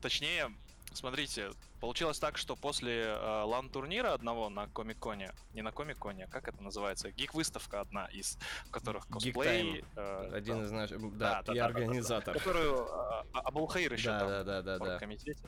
[0.00, 0.50] точнее,
[0.96, 6.48] Смотрите, получилось так, что после э, лан-турнира одного на Комик-Коне, не на Комик-Коне, а как
[6.48, 9.84] это называется, гик-выставка одна из, в которых косплей...
[9.94, 12.38] э, Один там, из наших, да, да, да, я да, да, организатор.
[12.38, 14.98] которую э, Абулхаир еще Да, там да, да, да, в да.
[14.98, 15.46] комитете.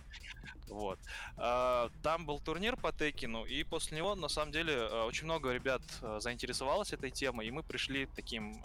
[0.68, 0.98] Вот.
[1.38, 5.50] А, Там был турнир по Текину, и после него, на самом деле, э, очень много
[5.50, 8.62] ребят э, заинтересовалось этой темой, и мы пришли таким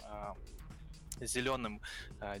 [1.26, 1.80] зеленым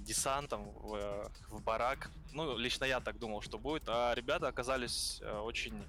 [0.00, 2.10] десантом в, э, в барак.
[2.32, 3.84] Ну, лично я так думал, что будет.
[3.88, 5.84] А ребята оказались э, очень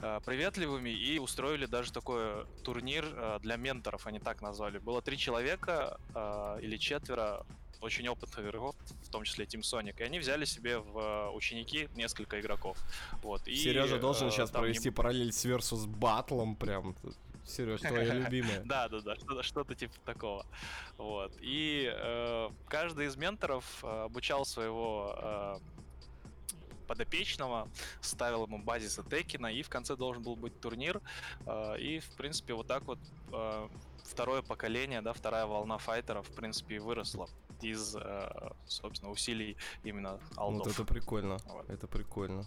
[0.00, 4.78] э, приветливыми и устроили даже такой турнир э, для менторов, они так назвали.
[4.78, 7.44] Было три человека э, или четверо
[7.80, 11.88] очень опытных игроков, в том числе Team Sonic, и они взяли себе в э, ученики
[11.94, 12.76] несколько игроков.
[13.22, 13.46] Вот.
[13.48, 16.94] И, Сережа должен э, сейчас там не- провести параллель с Versus Батлом прям.
[17.50, 18.60] Сереж, твоя любимая.
[18.64, 20.46] Да, да, да, что-то, типа такого.
[20.96, 21.32] Вот.
[21.40, 25.58] И э, каждый из менторов э, обучал своего э,
[26.86, 27.68] подопечного,
[28.00, 31.00] ставил ему базисы Текина, и в конце должен был быть турнир.
[31.78, 32.98] И, в принципе, вот так вот
[34.04, 37.28] второе поколение, да, вторая волна файтеров, в принципе, выросла
[37.62, 37.96] из,
[38.66, 40.66] собственно, усилий именно олдов.
[40.66, 41.36] Вот это прикольно.
[41.46, 41.70] Вот.
[41.70, 42.44] Это прикольно.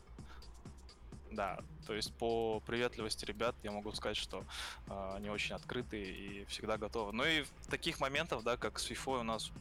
[1.34, 4.46] Да, то есть по приветливости ребят я могу сказать, что
[4.88, 7.12] э, они очень открытые и всегда готовы.
[7.12, 9.52] Ну и таких моментов, да, как с FIFA у нас,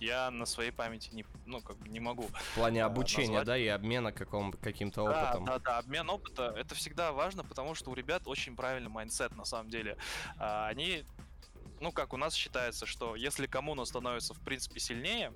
[0.00, 2.24] я на своей памяти не, ну, как бы не могу.
[2.26, 5.44] В плане А, обучения, назвать- да, и обмена каком, каким-то Да, опытом.
[5.46, 9.44] да, да, обмен опыта это всегда важно, потому что у ребят очень правильный mindset на
[9.44, 9.96] самом деле.
[10.36, 11.04] А, они,
[11.80, 15.32] ну как у нас считается, что если коммуна становится в принципе сильнее,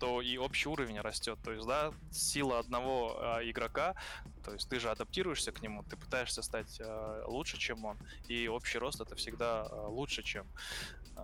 [0.00, 1.38] то и общий уровень растет.
[1.44, 3.94] То есть, да, сила одного игрока,
[4.50, 7.96] То есть ты же адаптируешься к нему, ты пытаешься стать э, лучше, чем он.
[8.26, 10.44] И общий рост это всегда э, лучше, чем
[11.16, 11.20] э,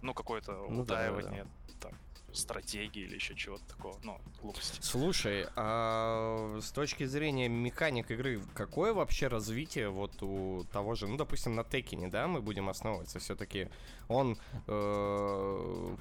[0.00, 1.46] ну какое-то Ну да, да, удаивание
[1.78, 1.92] там,
[2.32, 3.98] стратегии или еще чего-то такого.
[4.02, 4.80] Ну, глупости.
[4.80, 11.18] Слушай, а с точки зрения механик игры, какое вообще развитие вот у того же, ну,
[11.18, 13.68] допустим, на Текине, да, мы будем основываться все-таки.
[14.08, 15.96] Он э,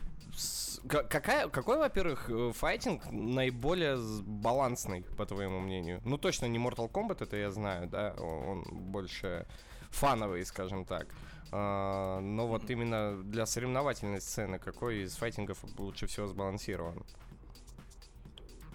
[0.87, 6.01] какая, какой, во-первых, э, файтинг наиболее балансный, по твоему мнению?
[6.05, 9.45] Ну, точно не Mortal Kombat, это я знаю, да, он больше
[9.91, 11.07] фановый, скажем так.
[11.51, 17.03] А, но вот именно для соревновательной сцены какой из файтингов лучше всего сбалансирован?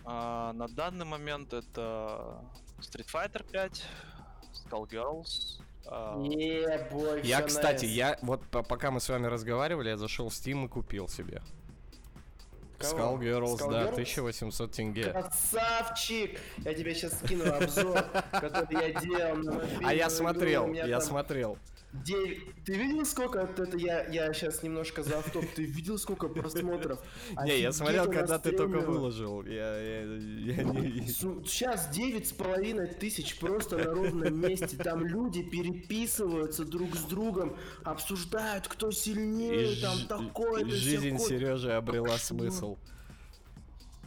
[0.05, 2.45] А, на данный момент это
[2.79, 3.85] Street Fighter 5,
[4.53, 5.63] Skullgirls.
[5.89, 10.29] А, Не, бой, Я, кстати, я вот по- пока мы с вами разговаривали, я зашел
[10.29, 11.43] в Steam и купил себе.
[12.79, 13.17] Кого?
[13.17, 13.93] Skullgirls, да, Skullgirls?
[13.93, 15.05] 1800 тенге.
[15.11, 16.39] Красавчик!
[16.59, 21.59] Я тебе сейчас скину обзор, который я делал А я смотрел, я смотрел.
[22.05, 27.01] Девять- Ты видел сколько это я, я сейчас немножко за автоп, ты видел сколько просмотров?
[27.45, 29.43] Не, я смотрел, когда ты только выложил.
[31.45, 34.77] Сейчас девять с половиной тысяч просто на ровном месте.
[34.77, 41.19] Там люди переписываются друг с другом, обсуждают, кто сильнее, там такой-то, Жизнь.
[41.19, 42.77] Сережи обрела смысл.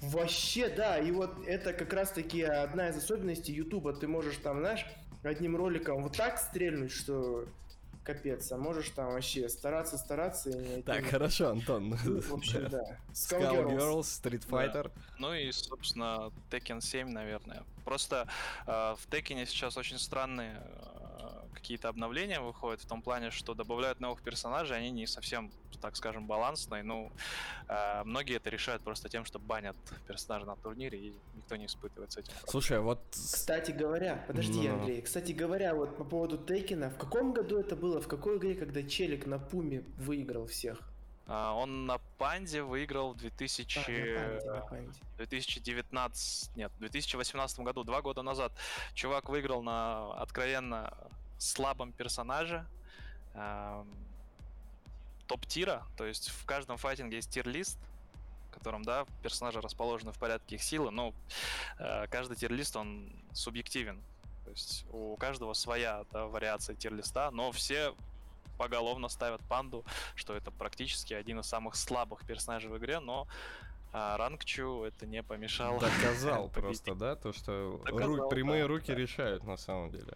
[0.02, 3.94] Вообще, да, и вот это как раз-таки одна из особенностей Ютуба.
[3.94, 4.86] Ты можешь там, знаешь,
[5.24, 7.46] одним роликом вот так стрельнуть, что
[8.04, 11.94] капец, а можешь там вообще стараться, стараться и не Так, ни- хорошо, Антон.
[11.96, 12.98] В общем, да.
[13.14, 14.92] Skullgirls, Street Fighter.
[15.18, 17.64] Ну и, собственно, Tekken 7, наверное.
[17.86, 18.28] Просто
[18.66, 21.00] э, в Tekken сейчас очень странные э,
[21.54, 26.28] какие-то обновления выходят в том плане, что добавляют новых персонажей, они не совсем, так скажем,
[26.28, 26.84] балансные.
[26.84, 27.12] Ну,
[27.68, 29.76] э, многие это решают просто тем, что банят
[30.08, 32.32] персонажа на турнире, и никто не испытывает с этим.
[32.34, 32.50] проблем.
[32.50, 33.00] Слушай, а вот...
[33.12, 34.80] Кстати говоря, подожди, Ну.
[34.80, 38.56] Андрей, кстати говоря, вот по поводу Тейкина, в каком году это было, в какой игре,
[38.56, 40.80] когда Челик на Пуме выиграл всех?
[41.32, 43.78] А, он на Панде выиграл в А, 2000...
[43.78, 45.02] на памяти, на памяти.
[45.18, 48.52] 2019, нет, в 2018 году, два года назад,
[48.96, 50.92] чувак выиграл на откровенно
[51.38, 52.66] слабом персонаже
[53.34, 53.88] эм,
[55.30, 57.78] топ-тира, то есть в каждом файтинге есть тир-лист,
[58.50, 61.14] в котором, да, персонажи расположены в порядке их силы, но
[61.78, 64.02] э, каждый тир-лист, он субъективен,
[64.44, 67.94] то есть у каждого своя да, вариация тир-листа, но все
[68.58, 73.28] поголовно ставят панду, что это практически один из самых слабых персонажей в игре, но
[73.92, 75.80] а Рангчу это не помешало.
[75.80, 78.96] Доказал просто, да, то, что Доказал, ру- прямые да, руки да.
[78.96, 80.14] решают на самом деле.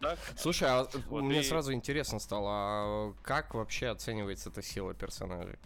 [0.00, 4.92] Да, Слушай, а Вот мне и- сразу интересно стало, а как вообще оценивается эта сила
[4.94, 5.58] персонажей?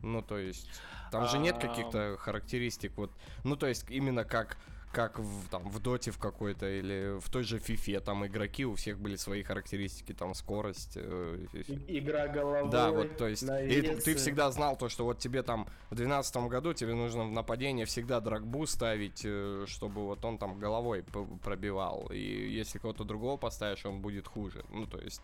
[0.00, 0.68] Ну, то есть,
[1.10, 3.10] там же нет каких-то характеристик, вот,
[3.42, 4.56] ну, то есть, именно как,
[4.94, 8.74] как в, там, в доте в какой-то или в той же фифе, там игроки, у
[8.74, 10.92] всех были свои характеристики, там, скорость.
[10.96, 11.46] э,
[11.88, 15.64] Игра головой, да, вот, то есть, и ты всегда знал то, что вот тебе там
[15.90, 20.58] в 2012 году тебе нужно в нападение всегда драгбу ставить, э, чтобы вот он там
[20.58, 21.04] головой
[21.42, 24.64] пробивал, и если кого-то другого поставишь, он будет хуже.
[24.70, 25.22] Ну, то есть,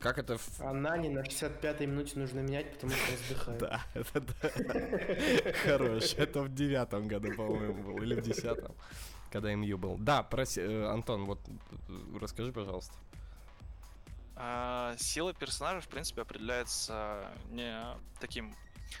[0.00, 0.38] как это...
[0.38, 3.58] в- А Нани на 65-й минуте нужно менять, потому что он вздыхает.
[3.60, 5.52] Да, это да.
[5.64, 6.14] Хорош.
[6.14, 8.74] Это в девятом году, по-моему, был, или в десятом,
[9.32, 9.96] когда МЮ был.
[9.98, 11.40] Да, проси, э, Антон, вот
[11.88, 12.94] э, расскажи, пожалуйста.
[14.36, 17.84] А, Сила персонажа, в принципе, определяется не
[18.20, 18.54] таким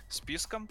[0.08, 0.68] списком.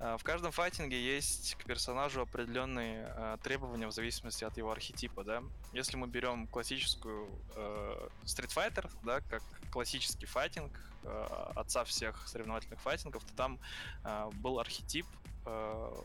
[0.00, 5.24] А, В каждом файтинге есть к персонажу определенные а, требования в зависимости от его архетипа,
[5.24, 5.42] да.
[5.74, 10.72] Если мы берем классическую э, Street Fighter, да, как классический файтинг,
[11.04, 13.58] э, отца всех соревновательных файтингов, то там
[14.04, 15.06] э, был архетип,
[15.44, 16.02] э,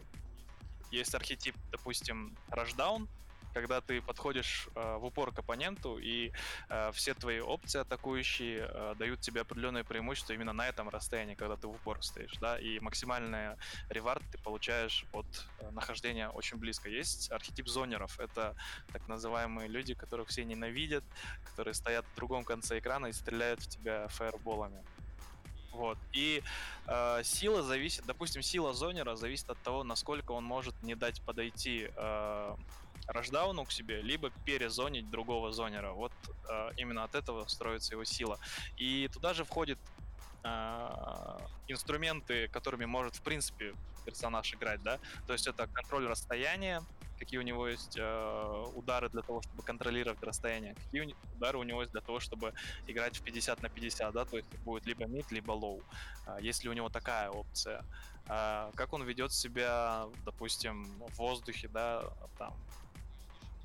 [0.92, 3.08] есть архетип, допустим, рашдаун,
[3.56, 6.34] когда ты подходишь э, в упор к оппоненту, и
[6.70, 11.56] э, все твои опции атакующие э, дают тебе определенное преимущество именно на этом расстоянии, когда
[11.56, 13.56] ты в упор стоишь, да, и максимальный
[13.90, 15.26] ревард ты получаешь от
[15.60, 16.90] э, нахождения очень близко.
[16.90, 18.58] Есть архетип зонеров, это
[18.92, 21.06] так называемые люди, которых все ненавидят,
[21.46, 24.84] которые стоят в другом конце экрана и стреляют в тебя фаерболами.
[25.76, 25.98] Вот.
[26.14, 26.42] И
[26.88, 31.90] э, сила зависит, допустим, сила зонера зависит от того, насколько он может не дать подойти
[31.96, 32.56] э,
[33.08, 35.92] рашдауну к себе, либо перезонить другого зонера.
[35.92, 36.12] Вот
[36.50, 38.40] э, именно от этого строится его сила.
[38.78, 39.80] И туда же входит
[40.44, 41.38] э,
[41.68, 43.74] инструменты, которыми может, в принципе,
[44.06, 45.00] персонаж играть, да.
[45.28, 46.84] То есть это контроль расстояния,
[47.18, 51.82] какие у него есть э, удары для того, чтобы контролировать расстояние, какие удары у него
[51.82, 52.54] есть для того, чтобы
[52.88, 55.82] играть в 50 на 50, да, то есть будет либо mid, либо low,
[56.26, 57.84] а, если у него такая опция.
[58.28, 62.04] А, как он ведет себя, допустим, в воздухе, да,
[62.38, 62.54] там,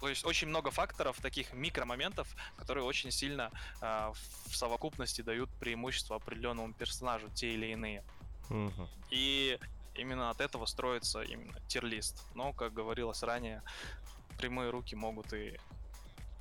[0.01, 3.51] то есть очень много факторов, таких микромоментов, которые очень сильно
[3.83, 4.13] э,
[4.47, 8.03] в совокупности дают преимущество определенному персонажу, те или иные.
[8.49, 8.89] Мгм.
[9.11, 9.59] И
[9.95, 12.25] именно от этого строится именно tier list.
[12.35, 13.63] Но, как говорилось ранее,
[14.39, 15.59] прямые руки могут и...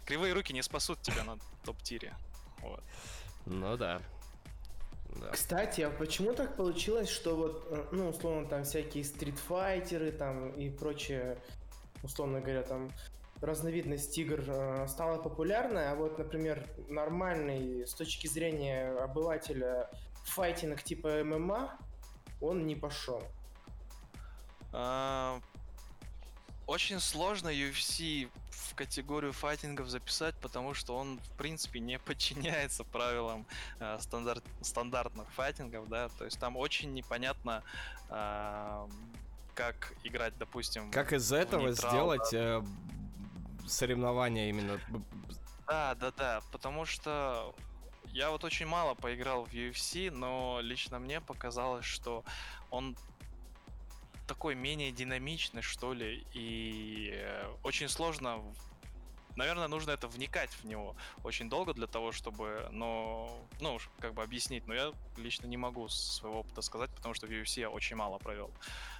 [0.05, 2.15] Кривые руки не спасут тебя на топ-тире.
[2.61, 2.83] Вот.
[3.45, 4.01] Ну да.
[5.15, 5.31] Да.
[5.31, 10.69] Кстати, а почему так получилось, что вот, э, ну, условно, там всякие стритфайтеры там и
[10.69, 11.37] прочее,
[12.03, 12.91] условно говоря, там
[13.41, 19.89] разновидность игр э, стала популярной, а вот, например, нормальный с точки зрения обывателя
[20.25, 21.77] файтинг типа ММА,
[22.41, 23.23] он не пошел.
[24.71, 25.39] А,
[26.67, 33.47] Очень сложно UFC в категорию файтингов записать, потому что он, в принципе, не подчиняется правилам
[33.79, 37.63] э, стандарт, стандартных файтингов, да, то есть там очень непонятно,
[38.09, 38.87] а,
[39.55, 42.63] как играть, допустим, Как из этого нейтрал, сделать э,
[43.69, 44.79] соревнования именно?
[45.67, 47.53] Да, да, да, потому что
[48.07, 52.23] я вот очень мало поиграл в UFC, но лично мне показалось, что
[52.71, 52.95] он
[54.29, 58.41] такой менее динамичный, что ли, и э, очень сложно.
[59.35, 64.21] Наверное, нужно это вникать в него очень долго для того, чтобы, но, ну, как бы
[64.21, 67.95] объяснить, но я лично не могу своего опыта сказать, потому что в UFC я очень
[67.95, 68.51] мало провел,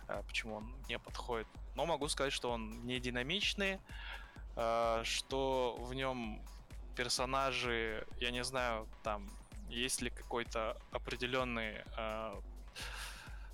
[0.07, 1.47] э, почему он не подходит.
[1.75, 3.79] Но могу сказать, что он не динамичный,
[5.03, 6.41] что в нем
[6.95, 9.29] персонажи, я не знаю, там
[9.69, 12.35] есть ли какой-то определенный э,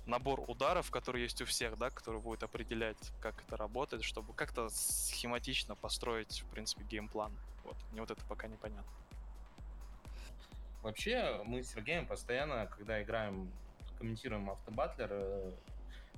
[0.06, 4.68] набор ударов, который есть у всех, да, который будет определять, как это работает, чтобы как-то
[4.68, 7.32] схематично построить, в принципе, геймплан.
[7.64, 8.90] Вот, мне вот это пока непонятно.
[10.82, 13.50] Вообще, мы с Сергеем постоянно, когда играем,
[13.98, 15.52] комментируем автобатлер, э,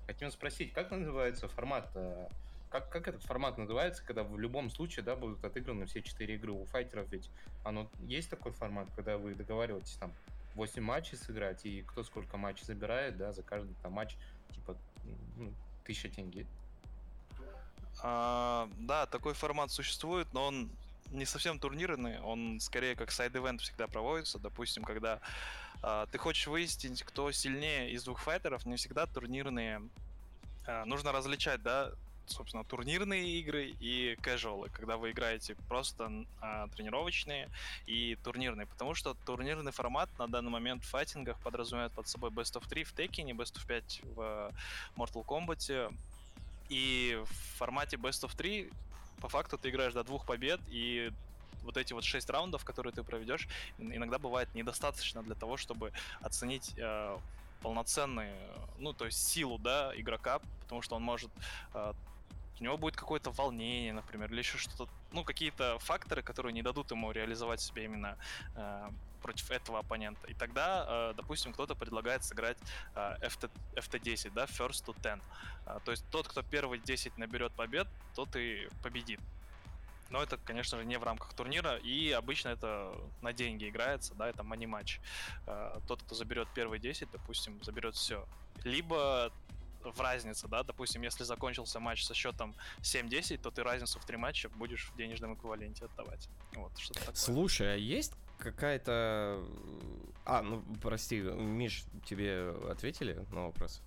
[0.06, 2.28] хотим спросить, как называется формат, э,
[2.70, 6.52] как, как этот формат называется, когда в любом случае, да, будут отыграны все четыре игры
[6.52, 7.30] у файтеров, ведь
[7.64, 10.12] оно есть такой формат, когда вы договариваетесь там
[10.54, 14.16] 8 матчей сыграть, и кто сколько матчей забирает, да, за каждый там матч,
[14.52, 14.76] типа,
[15.36, 15.52] ну,
[15.84, 16.46] тысяча тенге.
[18.02, 20.70] А, да, такой формат существует, но он
[21.10, 24.38] не совсем турнирный, он скорее как сайд-эвент всегда проводится.
[24.38, 25.20] Допустим, когда
[25.82, 29.82] а, ты хочешь выяснить, кто сильнее из двух файтеров, не всегда турнирные.
[30.66, 31.92] а, нужно различать, да,
[32.30, 37.48] собственно, турнирные игры и casual, когда вы играете просто а, тренировочные
[37.86, 42.60] и турнирные, потому что турнирный формат на данный момент в файтингах подразумевает под собой Best
[42.60, 44.52] of 3 в Tekken, Best of 5 в
[44.96, 45.94] Mortal Kombat,
[46.68, 48.70] и в формате Best of 3
[49.20, 51.10] по факту ты играешь до двух побед, и
[51.62, 53.48] вот эти вот шесть раундов, которые ты проведешь,
[53.78, 57.18] ин- иногда бывает недостаточно для того, чтобы оценить э,
[57.62, 58.34] полноценную,
[58.78, 61.30] ну, то есть силу, да, игрока, потому что он может
[61.74, 61.92] э,
[62.60, 66.90] у него будет какое-то волнение, например, или еще что-то, ну, какие-то факторы, которые не дадут
[66.90, 68.16] ему реализовать себя именно
[68.54, 68.90] э,
[69.22, 70.26] против этого оппонента.
[70.26, 72.58] И тогда, э, допустим, кто-то предлагает сыграть
[72.94, 75.22] э, FT, FT10, да, first to 10.
[75.66, 79.20] А, То есть тот, кто первый 10 наберет побед, тот и победит.
[80.10, 84.28] Но это, конечно же, не в рамках турнира, и обычно это на деньги играется, да,
[84.28, 85.00] это мани-матч.
[85.46, 88.26] А, Тот, кто заберет первые 10, допустим, заберет все.
[88.64, 89.32] Либо
[89.82, 94.16] в разнице, да, допустим, если закончился матч со счетом 7-10, то ты разницу в три
[94.16, 96.28] матча будешь в денежном эквиваленте отдавать.
[96.54, 97.14] Вот, что-то такое.
[97.14, 99.44] Слушай, а есть какая-то...
[100.24, 103.82] А, ну, прости, Миш, тебе ответили на вопрос?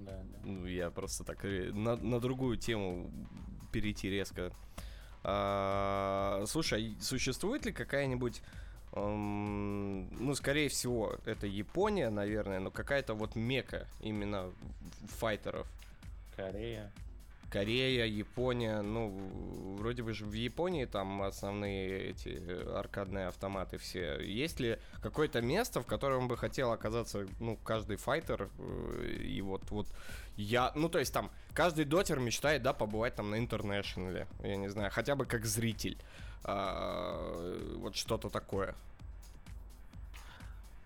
[0.00, 0.38] Да, да.
[0.44, 3.10] Ну, я просто так э, на, на другую тему
[3.72, 4.52] перейти резко.
[5.22, 8.42] А, слушай, а существует ли какая-нибудь,
[8.92, 14.50] ну, скорее всего, это Япония, наверное, но какая-то вот мека именно
[15.18, 15.68] файтеров?
[16.36, 16.90] Корея.
[17.50, 24.20] Корея, Япония, ну, вроде бы же в Японии там основные эти э, аркадные автоматы все.
[24.20, 29.68] Есть ли какое-то место, в котором бы хотел оказаться, ну, каждый файтер, э, и вот,
[29.70, 29.88] вот
[30.36, 34.68] я, ну, то есть там, каждый дотер мечтает, да, побывать там на интернешнале, я не
[34.68, 35.98] знаю, хотя бы как зритель,
[36.44, 38.74] А, вот что-то такое.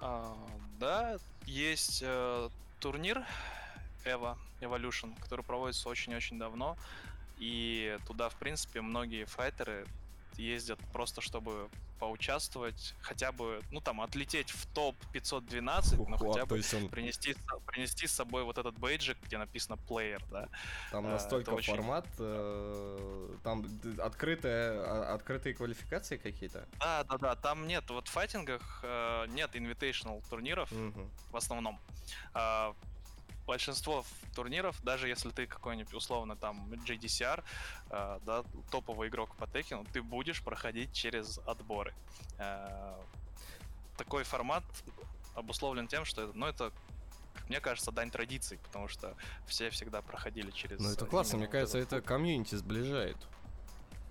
[0.00, 0.36] А,
[0.80, 2.48] да, есть э,
[2.80, 3.24] турнир
[4.04, 6.76] Evo Evolution, который проводится очень-очень давно.
[7.38, 9.86] И туда, в принципе, многие файтеры
[10.36, 16.56] ездят просто, чтобы поучаствовать, хотя бы, ну там, отлететь в топ 512, но хотя бы
[16.56, 17.36] он принести,
[17.66, 20.48] принести с собой вот этот бейджик, где написано player, да.
[20.90, 23.64] там а, настолько это очень- формат, э, там
[23.98, 26.66] открытая, а- открытые квалификации какие-то?
[26.80, 31.08] Да, да, да, там нет, вот в файтингах э, нет invitational турниров, Мгм.
[31.30, 31.78] в основном.
[32.34, 32.74] А,
[33.46, 37.42] большинство турниров, даже если ты какой-нибудь условно там GDCR,
[37.90, 41.94] э, да, топовый игрок по Текину, ты будешь проходить через отборы.
[42.38, 42.94] Э,
[43.96, 44.64] такой формат
[45.34, 46.72] обусловлен тем, что ну, это
[47.48, 49.16] мне кажется, дань традиции, потому что
[49.46, 50.80] все всегда проходили через...
[50.80, 53.16] Ну это классно, мне кажется, это комьюнити сближает.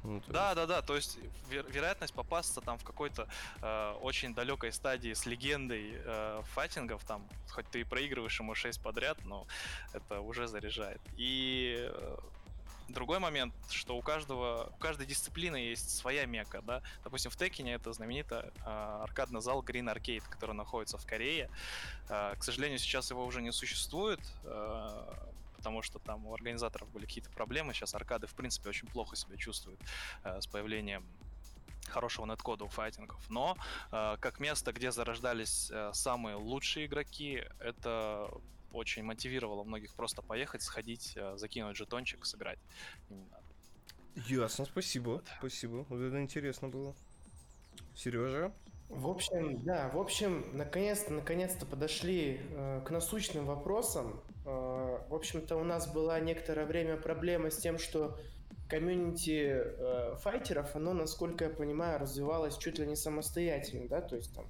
[0.03, 0.55] Ну, да, есть...
[0.55, 1.17] да, да, то есть
[1.49, 3.27] вер- вероятность попасться там в какой-то
[3.61, 8.81] э, очень далекой стадии с легендой э, файтингов, там, хоть ты и проигрываешь ему 6
[8.81, 9.47] подряд, но
[9.93, 11.01] это уже заряжает.
[11.17, 12.17] И э,
[12.89, 16.81] Другой момент, что у каждого, у каждой дисциплины есть своя мека, да.
[17.03, 21.49] Допустим, в Текине это знаменитый э, аркадный зал Green Arcade, который находится в Корее.
[22.09, 25.13] Э, к сожалению, сейчас его уже не существует, э,
[25.63, 27.73] потому что там у организаторов были какие-то проблемы.
[27.73, 29.79] Сейчас аркады, в принципе, очень плохо себя чувствуют
[30.25, 31.07] э, с появлением
[31.87, 33.29] хорошего неткода у файтингов.
[33.29, 33.55] Но
[33.93, 38.29] э, как место, где зарождались э, самые лучшие игроки, это
[38.73, 42.59] очень мотивировало многих просто поехать, сходить, э, закинуть жетончик, сыграть.
[43.09, 43.39] Именно.
[44.27, 45.23] Ясно, спасибо.
[45.39, 45.85] Спасибо.
[45.87, 46.93] Вот это интересно было.
[47.95, 48.51] Сережа?
[48.89, 54.21] В общем, да, в общем, наконец-то, наконец-то подошли э, к насущным вопросам.
[54.45, 54.62] Э,
[55.13, 58.17] в общем-то, у нас была некоторое время проблема с тем, что
[58.67, 64.33] комьюнити э, файтеров, оно, насколько я понимаю, развивалось чуть ли не самостоятельно, да, то есть
[64.33, 64.47] там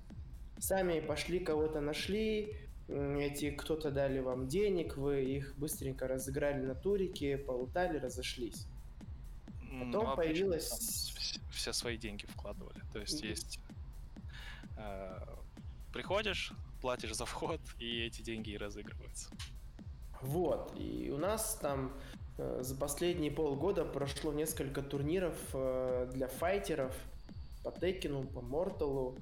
[0.60, 2.56] сами пошли, кого-то нашли,
[2.88, 8.66] эти кто-то дали вам денег, вы их быстренько разыграли на турике, полутали, разошлись.
[9.58, 11.12] Потом ну, появилась...
[11.52, 12.80] Все, свои деньги вкладывали.
[12.94, 13.28] То есть mm-hmm.
[13.28, 13.60] есть...
[14.78, 15.20] Э,
[15.92, 19.30] приходишь, платишь за вход, и эти деньги и разыгрываются.
[20.24, 20.74] Вот.
[20.78, 21.94] И у нас там
[22.38, 26.96] э, за последние полгода прошло несколько турниров э, для файтеров
[27.64, 29.18] по Текину, по Морталу.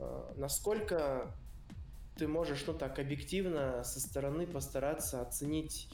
[0.00, 1.34] Э, насколько
[2.16, 5.88] ты можешь, ну так, объективно со стороны постараться оценить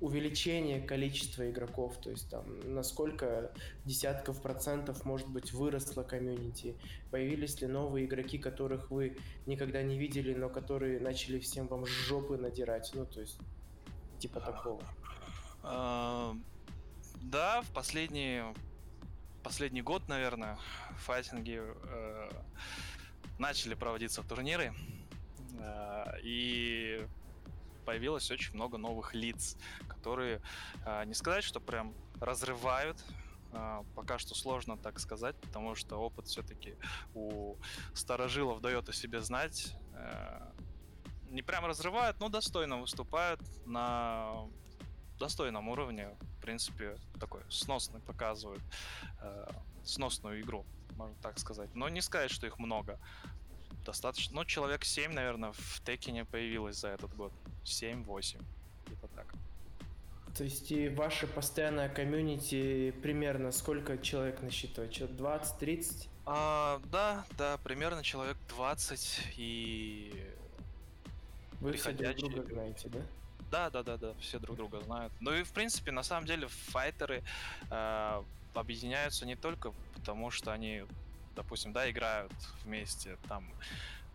[0.00, 2.44] увеличение количества игроков, то есть там
[2.74, 3.52] насколько
[3.84, 6.76] десятков процентов, может быть, выросло комьюнити,
[7.10, 12.36] появились ли новые игроки, которых вы никогда не видели, но которые начали всем вам жопы
[12.38, 13.38] надирать, ну то есть
[14.18, 14.82] типа такого.
[15.62, 16.34] А,
[17.22, 18.42] да, в последний
[19.42, 20.58] последний год, наверное,
[20.98, 22.30] файтинги э,
[23.38, 24.72] начали проводиться турниры,
[25.58, 27.06] э, и
[27.90, 29.56] появилось очень много новых лиц,
[29.88, 30.40] которые,
[30.86, 33.04] э, не сказать, что прям разрывают
[33.52, 36.76] э, пока что сложно так сказать, потому что опыт все-таки
[37.14, 37.56] у
[37.92, 39.74] старожилов дает о себе знать.
[41.30, 44.46] Не прям разрывают, но достойно выступают на
[45.18, 46.16] достойном уровне.
[46.38, 48.62] В принципе, такой сносный показывают
[49.82, 50.64] сносную игру
[51.00, 51.74] можно так сказать.
[51.74, 52.98] Но не сказать, что их много.
[53.90, 57.32] Достаточно, ну, человек 7, наверное, в Текине появилось за этот год.
[57.64, 58.40] 7-8,
[58.86, 59.26] где-то так.
[60.36, 64.92] То есть и ваше постоянное комьюнити примерно сколько человек насчитывает?
[64.92, 66.06] Человек 20-30?
[66.24, 70.24] А, да, да, примерно человек 20 и...
[71.60, 73.00] Вы все друг друга знаете, да?
[73.50, 75.12] Да, да, да, да, все друг друга знают.
[75.18, 77.24] Ну и в принципе, на самом деле, файтеры
[77.72, 78.22] э,
[78.54, 80.84] объединяются не только потому, что они,
[81.34, 82.32] допустим, да, играют
[82.64, 83.52] вместе, там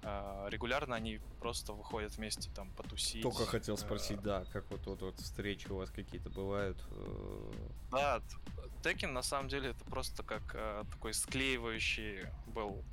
[0.02, 3.24] э, регулярно они просто выходят вместе там потусить.
[3.24, 6.78] Только хотел спросить, да, как вот, вот, вот встречи у вас какие-то бывают?
[6.92, 7.52] Э?
[7.92, 8.22] Да,
[8.84, 12.84] Tekken на самом деле это просто как э, такой склеивающий был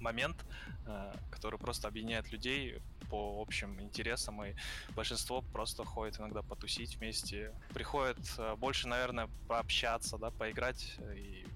[0.00, 0.44] момент,
[0.86, 4.54] э, который просто объединяет людей по общим интересам, и
[4.94, 11.46] большинство просто ходит иногда потусить вместе, приходит э, больше, наверное, пообщаться, да, поиграть и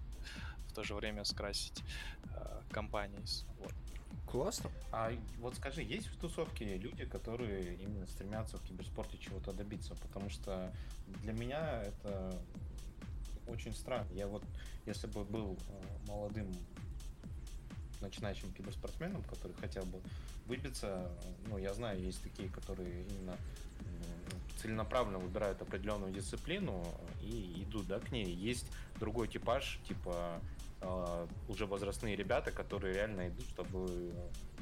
[0.70, 1.82] в то же время скрасить
[2.34, 3.20] э, компании.
[3.58, 3.74] Вот.
[4.26, 4.70] Классно.
[4.92, 9.96] А вот скажи, есть в тусовке люди, которые именно стремятся в киберспорте чего-то добиться?
[9.96, 10.72] Потому что
[11.22, 12.32] для меня это
[13.48, 14.08] очень странно.
[14.12, 14.44] Я вот,
[14.86, 16.48] если бы был э, молодым
[18.00, 20.00] начинающим киберспортсменом, который хотел бы
[20.46, 21.10] выбиться,
[21.48, 23.36] ну, я знаю, есть такие, которые именно
[24.60, 26.84] целенаправленно выбирают определенную дисциплину
[27.20, 28.32] и идут, да, к ней.
[28.32, 28.66] Есть
[28.98, 30.40] другой типаж, типа
[30.80, 34.14] э, уже возрастные ребята, которые реально идут, чтобы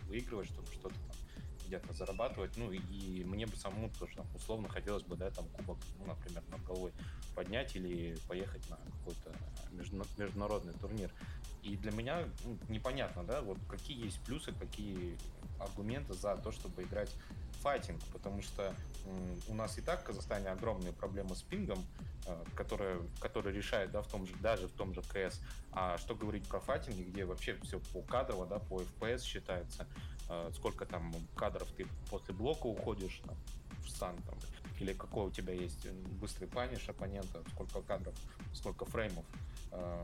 [0.09, 1.17] выигрывать, чтобы что-то там
[1.69, 2.57] где-то зарабатывать.
[2.57, 6.43] Ну и мне бы самому тоже там, условно хотелось бы, да, там кубок, ну, например,
[6.51, 6.93] над головой
[7.35, 9.33] поднять или поехать на какой-то
[10.17, 11.13] международный турнир.
[11.63, 15.17] И для меня ну, непонятно, да, вот какие есть плюсы, какие
[15.61, 17.15] аргументы за то, чтобы играть
[17.69, 18.75] файтинг, потому что
[19.47, 21.85] у нас и так в Казахстане огромные проблемы с пингом,
[22.27, 25.41] э, которые, которые решают, да, в том же, даже в том же КС.
[25.73, 29.87] А что говорить про файтинги, где вообще все по кадрово, да, по FPS считается.
[30.31, 33.37] э, сколько там кадров ты после блока уходишь там,
[33.83, 34.39] в стан, там,
[34.81, 35.89] или какой у тебя есть
[36.21, 38.15] быстрый паниш оппонента, сколько кадров,
[38.53, 39.25] сколько фреймов.
[39.71, 40.03] Э,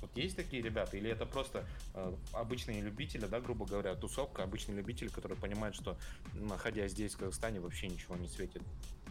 [0.00, 4.76] вот есть такие ребята, или это просто э, обычные любители, да, грубо говоря, тусовка, обычные
[4.76, 5.98] любители, которые понимают, что
[6.34, 8.62] находясь здесь, в Казахстане, вообще ничего не светит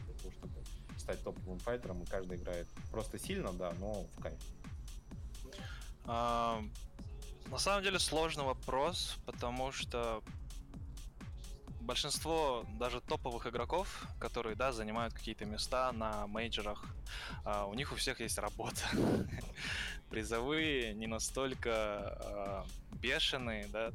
[0.06, 0.54] для того, чтобы
[0.98, 4.40] стать топовым файтером, и каждый играет просто сильно, да, но в кайф.
[7.52, 10.24] На самом деле сложный вопрос, потому что
[11.90, 16.86] большинство даже топовых игроков, которые, да, занимают какие-то места на мейджорах,
[17.44, 18.82] а, у них у всех есть работа.
[20.12, 23.92] Призовые не настолько а, бешеные, да,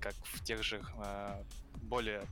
[0.00, 1.42] как в тех же а,
[1.82, 2.22] более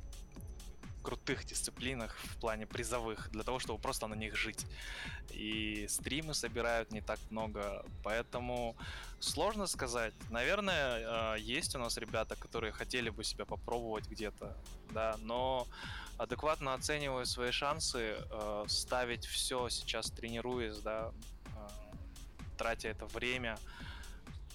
[1.05, 4.66] крутых дисциплинах в плане призовых, для того, чтобы просто на них жить.
[5.30, 8.74] И стримы собирают не так много, поэтому
[9.20, 10.14] сложно сказать.
[10.30, 14.57] Наверное, а, есть у нас ребята, которые хотели бы себя попробовать где-то,
[14.90, 15.66] да, но
[16.18, 21.12] адекватно оценивая свои шансы, а, ставить все сейчас тренируясь, да,
[21.57, 21.70] а,
[22.57, 23.59] тратя это время,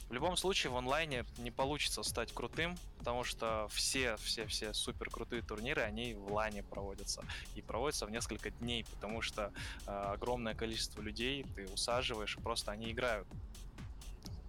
[0.10, 5.10] в любом случае в онлайне не получится стать крутым, потому что все, все, все супер
[5.10, 7.24] крутые турниры, они в лане проводятся.
[7.56, 9.54] И проводятся в несколько дней, потому что
[9.86, 13.28] э, огромное количество людей ты усаживаешь, и просто они играют.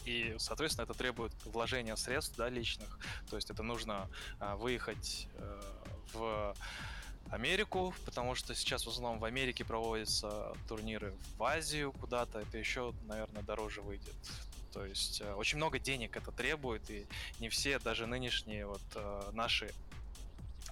[0.06, 2.98] И, соответственно, это требует вложения средств, да, личных.
[3.28, 4.08] То есть это нужно
[4.40, 5.60] э, выехать э,
[6.14, 6.54] в
[7.30, 12.92] Америку, потому что сейчас в основном в Америке проводятся турниры в Азию куда-то, это еще,
[13.06, 14.14] наверное, дороже выйдет.
[14.72, 17.06] То есть э, очень много денег это требует, и
[17.40, 19.72] не все, даже нынешние вот э, наши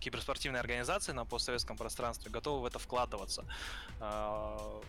[0.00, 3.44] киберспортивные организации на постсоветском пространстве готовы в это вкладываться.
[4.00, 4.80] А,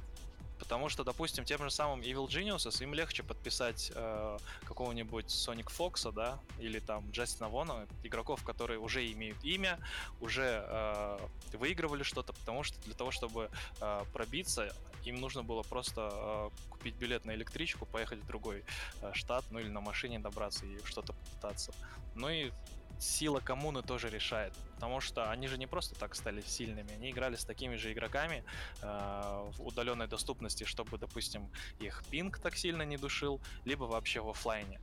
[0.59, 6.11] Потому что, допустим, тем же самым Evil Geniuses им легче подписать э, какого-нибудь Sonic Fox,
[6.11, 9.79] да, или там Джастина Вона, игроков, которые уже имеют имя,
[10.19, 11.19] уже э,
[11.53, 13.49] выигрывали что-то, потому что для того, чтобы
[13.79, 14.75] э, пробиться,
[15.05, 18.63] им нужно было просто э, купить билет на электричку, поехать в другой
[19.01, 21.73] э, штат, ну или на машине добраться и что-то попытаться.
[22.15, 22.51] Ну и
[22.99, 24.53] сила коммуны тоже решает.
[24.75, 28.43] Потому что они же не просто так стали сильными, они играли с такими же игроками
[28.81, 34.29] э, в удаленной доступности, чтобы, допустим, их пинг так сильно не душил, либо вообще в
[34.29, 34.79] офлайне.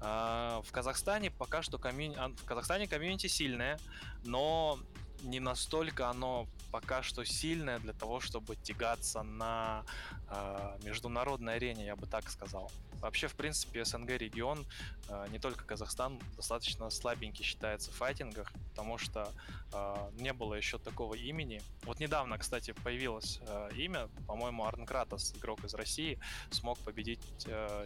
[0.00, 2.16] Э, в Казахстане пока что комьюни...
[2.36, 3.78] в Казахстане комьюнити сильное,
[4.24, 4.78] но
[5.22, 9.84] не настолько оно пока что сильное для того, чтобы тягаться на
[10.28, 12.70] э, международной арене, я бы так сказал.
[13.00, 14.66] Вообще, в принципе, СНГ регион,
[15.08, 19.32] э, не только Казахстан, достаточно слабенький считается в файтингах, потому что
[19.72, 21.62] э, не было еще такого имени.
[21.84, 26.18] Вот недавно, кстати, появилось э, имя, по-моему, Арн Кратос, игрок из России,
[26.50, 27.20] смог победить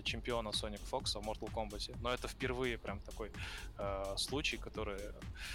[0.05, 1.97] чемпиона Sonic Fox в Mortal Kombat.
[2.01, 3.31] Но это впервые прям такой
[4.17, 4.99] случай, который...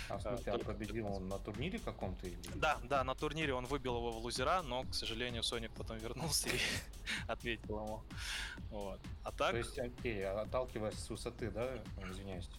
[0.10, 2.28] А в смысле, а победил он на турнире каком-то?
[2.28, 2.38] Или...
[2.56, 6.50] Да, да, на турнире он выбил его в лузера, но, к сожалению, Соник потом вернулся
[6.50, 6.60] и
[7.28, 8.04] ответил ему.
[8.70, 9.00] Вот.
[9.24, 9.49] А так...
[9.52, 11.78] То есть, окей, отталкиваясь с высоты, да,
[12.10, 12.50] извиняюсь,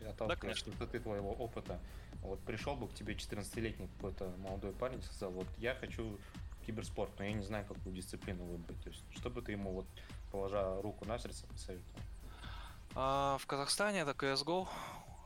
[0.00, 1.78] э, отталкиваясь да, с высоты твоего опыта,
[2.22, 6.18] вот пришел бы к тебе 14-летний какой-то молодой парень и сказал, вот я хочу
[6.66, 8.80] киберспорт, но я не знаю, какую дисциплину выбрать.
[8.82, 9.86] То есть, что бы ты ему, вот,
[10.30, 12.00] положа руку на сердце, посоветовал?
[12.94, 14.68] А, в Казахстане это CSGO,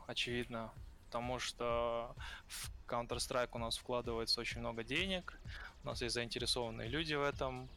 [0.07, 0.71] очевидно,
[1.07, 2.15] потому что
[2.47, 5.37] в Counter-Strike у нас вкладывается очень много денег,
[5.83, 7.67] у нас есть заинтересованные люди в этом,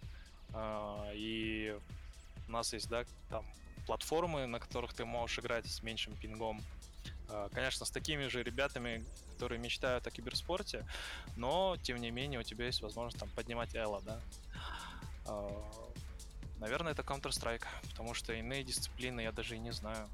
[0.53, 1.79] а, и
[2.49, 3.45] у нас есть, да, там
[3.87, 6.63] платформы, на которых ты можешь играть с меньшим пингом.
[7.29, 10.87] А, конечно, с такими же ребятами, которые мечтают о киберспорте,
[11.37, 14.21] но, тем не менее, у тебя есть возможность там поднимать эло, да.
[15.27, 15.93] А,
[16.59, 20.09] наверное, это Counter-Strike, потому что иные дисциплины я даже и не знаю.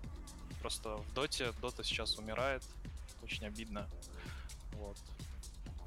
[0.61, 2.63] Просто в Доте Дота сейчас умирает,
[3.23, 3.89] очень обидно.
[4.75, 4.97] Вот.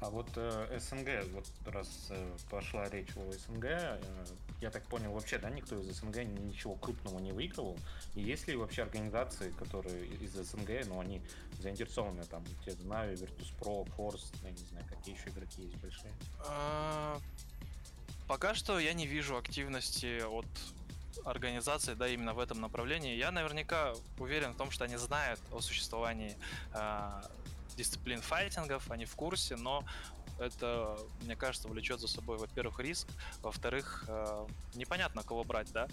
[0.00, 4.26] А вот э, СНГ, вот раз э, пошла речь о СНГ, э,
[4.60, 7.78] я так понял, вообще, да, никто из СНГ ничего крупного не выигрывал.
[8.14, 11.20] И есть ли вообще организации, которые из СНГ, но они
[11.60, 16.12] заинтересованы, там, те знаю, Virtus.pro, Force, я не знаю, какие еще игроки есть большие?
[16.46, 17.20] А,
[18.26, 20.46] пока что я не вижу активности от
[21.24, 23.16] организации, да, именно в этом направлении.
[23.16, 26.36] Я наверняка уверен в том, что они знают о существовании
[26.72, 27.22] э,
[27.76, 29.84] дисциплин файтингов, они в курсе, но
[30.38, 33.08] это, мне кажется, влечет за собой, во-первых, риск,
[33.42, 35.88] во-вторых, э, непонятно, кого брать, да.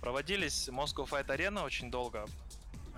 [0.00, 2.26] Проводились Moscow Fight Arena очень долго.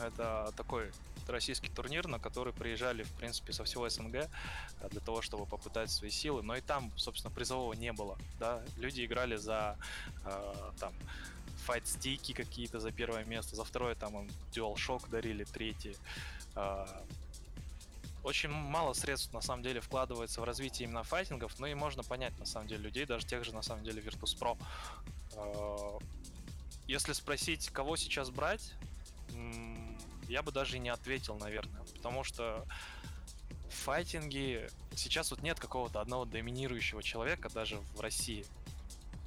[0.01, 0.91] Это такой
[1.29, 4.29] российский турнир, на который приезжали, в принципе, со всего СНГ э,
[4.91, 6.43] для того, чтобы попытать свои силы.
[6.43, 8.19] Но и там, собственно, призового не было.
[8.39, 8.63] Да?
[8.77, 9.77] Люди играли за
[10.25, 10.93] э, там
[11.65, 15.97] файт-стики какие-то за первое место, за второе там им DualShock дарили, третий.
[16.57, 16.87] Э,
[18.25, 22.37] очень мало средств на самом деле вкладывается в развитие именно файтингов, ну и можно понять
[22.39, 24.59] на самом деле людей, даже тех же на самом деле Virtus.pro.
[25.37, 25.99] Э,
[26.87, 28.73] если спросить, кого сейчас брать,
[30.29, 32.65] я бы даже и не ответил, наверное, потому что
[33.69, 38.45] в файтинге сейчас вот нет какого-то одного доминирующего человека даже в России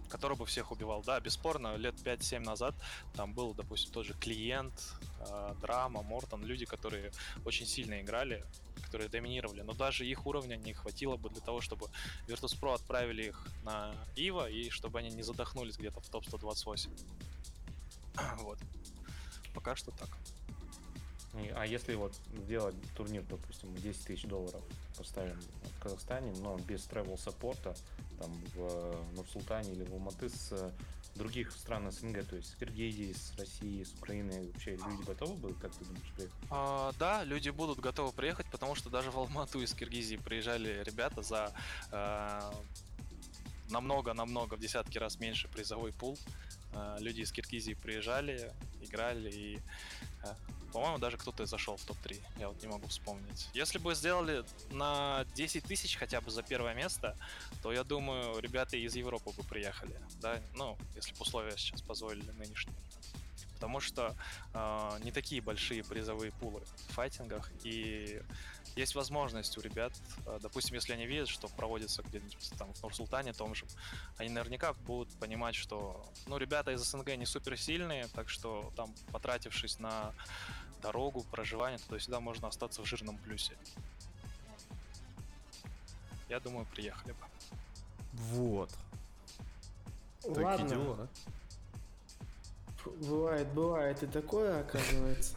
[0.09, 1.03] который бы всех убивал.
[1.03, 2.73] Да, бесспорно, лет 5-7 назад
[3.13, 4.73] там был, допустим, тот же клиент,
[5.19, 7.11] э, драма, Мортон, люди, которые
[7.43, 8.45] очень сильно играли,
[8.87, 11.87] которые доминировали, но даже их уровня не хватило бы для того, чтобы
[12.27, 16.89] Virtus.pro отправили их на Ива и чтобы они не задохнулись где-то в топ-128.
[18.37, 18.59] вот.
[19.53, 20.09] Пока что так.
[21.55, 24.63] А если вот сделать турнир, допустим, 10 тысяч долларов
[24.97, 27.75] поставим в Казахстане, но без travel саппорта,
[28.19, 30.71] там в Нур-Султане или в Алматы с э,
[31.17, 35.57] других стран СНГ, то есть с Киргизии, с России, с Украины, вообще люди готовы будут,
[35.59, 36.35] как ты думаешь, приехать?
[36.49, 41.21] А, да, люди будут готовы приехать, потому что даже в Алмату из Киргизии приезжали ребята
[41.21, 41.51] за
[41.91, 42.51] э,
[43.69, 46.17] намного-намного в десятки раз меньше призовой пул.
[46.73, 48.51] Э, люди из Киргизии приезжали,
[48.81, 49.59] играли и
[50.23, 50.33] э,
[50.71, 52.21] по-моему, даже кто-то зашел в топ-3.
[52.39, 53.49] Я вот не могу вспомнить.
[53.53, 57.15] Если бы сделали на 10 тысяч хотя бы за первое место,
[57.61, 59.99] то я думаю, ребята из Европы бы приехали.
[60.21, 62.75] Да, ну, если бы условия сейчас позволили нынешние.
[63.55, 64.15] Потому что
[64.53, 68.21] э, не такие большие призовые пулы в файтингах, и
[68.77, 69.91] есть возможность у ребят,
[70.25, 73.65] э, допустим, если они видят, что проводится где-нибудь там в Нур-Султане том же,
[74.17, 78.93] они наверняка будут понимать, что, ну, ребята из СНГ не супер сильные, так что там,
[79.11, 80.13] потратившись на
[80.81, 83.57] дорогу, проживание, то всегда можно остаться в жирном плюсе.
[86.29, 87.25] Я думаю, приехали бы.
[88.13, 88.69] Вот.
[90.23, 90.57] Ладно.
[90.57, 91.07] Такие дела.
[92.85, 95.35] Бывает, бывает и такое, оказывается.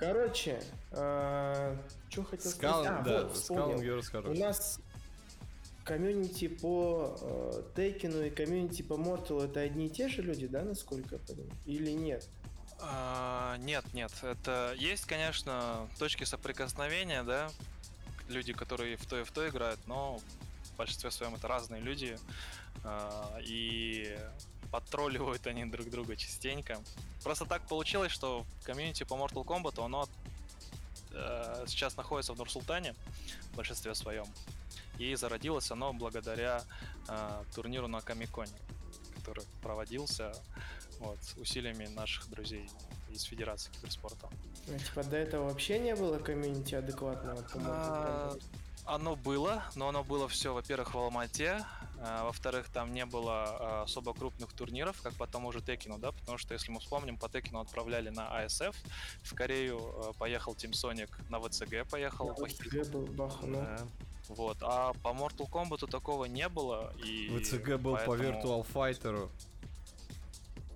[0.00, 1.76] Короче, э,
[2.08, 2.86] что хотел сказать?
[2.88, 4.30] А, да, вот, вспомнил.
[4.30, 4.80] У нас
[5.84, 10.62] комьюнити по э, Тейкину и комьюнити по Морталу это одни и те же люди, да,
[10.62, 11.52] насколько я понимаю?
[11.66, 12.26] Или нет?
[12.80, 14.10] А, нет, нет.
[14.22, 17.50] Это есть, конечно, точки соприкосновения, да,
[18.28, 20.18] люди, которые в то и в то играют, но
[20.64, 22.16] в большинстве своем это разные люди.
[22.84, 24.16] А, и
[24.70, 26.80] подтролливают они друг друга частенько.
[27.22, 30.08] Просто так получилось, что комьюнити по Mortal Kombat, оно
[31.12, 32.94] э, сейчас находится в Нур-Султане
[33.52, 34.26] в большинстве своем.
[34.98, 36.62] И зародилось оно благодаря
[37.08, 38.52] э, турниру на Камиконе,
[39.16, 40.32] который проводился
[41.00, 42.68] вот, усилиями наших друзей
[43.10, 44.28] из Федерации киберспорта.
[44.68, 47.44] А, типа до этого вообще не было комьюнити адекватного?
[47.54, 48.36] А,
[48.84, 51.64] оно было, но оно было все, во-первых, в Алмате,
[52.00, 56.38] во-вторых, там не было а, особо крупных турниров, как по тому же Текину, да, потому
[56.38, 58.74] что, если мы вспомним, по Текину отправляли на АСФ,
[59.22, 62.28] в Корею а, поехал Team Sonic, на ВЦГ поехал.
[62.28, 63.60] На ВЦГ был бах, ну.
[63.60, 63.78] Да.
[64.28, 67.36] Вот, а по Mortal Kombat такого не было, и...
[67.38, 68.16] ВЦГ был поэтому...
[68.16, 69.30] по Virtual Fighter.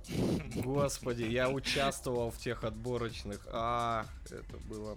[0.63, 3.47] Господи, я участвовал в тех отборочных.
[3.51, 4.97] А, это было...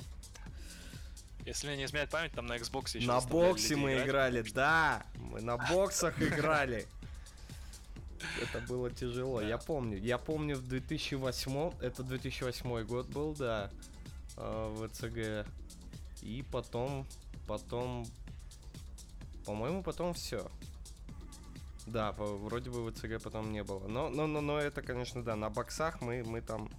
[1.47, 5.05] Если не изменяет память, там на Xbox еще На боксе мы играли, да!
[5.15, 6.85] Мы на боксах играли.
[8.41, 9.39] Это было тяжело.
[9.39, 9.97] Я помню.
[9.97, 13.71] Я помню в 2008, это 2008 год был, да,
[14.35, 15.47] а, в ЦГ.
[16.21, 17.07] И потом,
[17.47, 18.05] потом,
[19.45, 20.51] по-моему, потом все.
[21.85, 23.87] Да, вроде бы в ЦГ потом не было.
[23.87, 26.69] Но, но, но, но это, конечно, да, на боксах мы, мы там...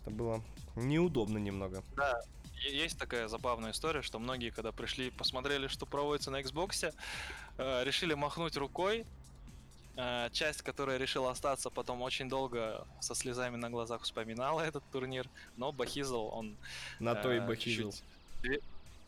[0.00, 0.42] Это было
[0.76, 1.82] неудобно немного.
[1.94, 2.22] Да,
[2.70, 6.94] есть такая забавная история, что многие, когда пришли, посмотрели, что проводится на Xbox,
[7.58, 9.04] э, решили махнуть рукой.
[9.96, 15.28] Э, часть, которая решила остаться, потом очень долго со слезами на глазах вспоминала этот турнир.
[15.56, 16.56] Но Бахизл, он...
[16.98, 17.92] На то и э, Бахизл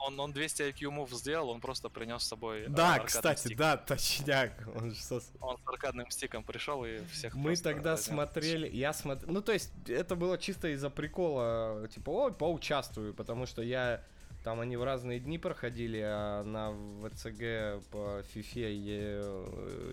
[0.06, 2.64] он, он 200 IQ мув сделал, он просто принес с собой.
[2.64, 3.58] Э, да, кстати, стик.
[3.58, 4.52] да, точняк.
[4.74, 5.20] Он, со...
[5.40, 7.34] он с аркадным стиком пришел и всех.
[7.34, 8.06] Мы тогда разнес.
[8.06, 13.46] смотрели, я смотрел, ну то есть это было чисто из-за прикола, типа, ой, поучаствую, потому
[13.46, 14.02] что я
[14.44, 16.72] там они в разные дни проходили, а на
[17.08, 19.22] ВЦГ по фифе я,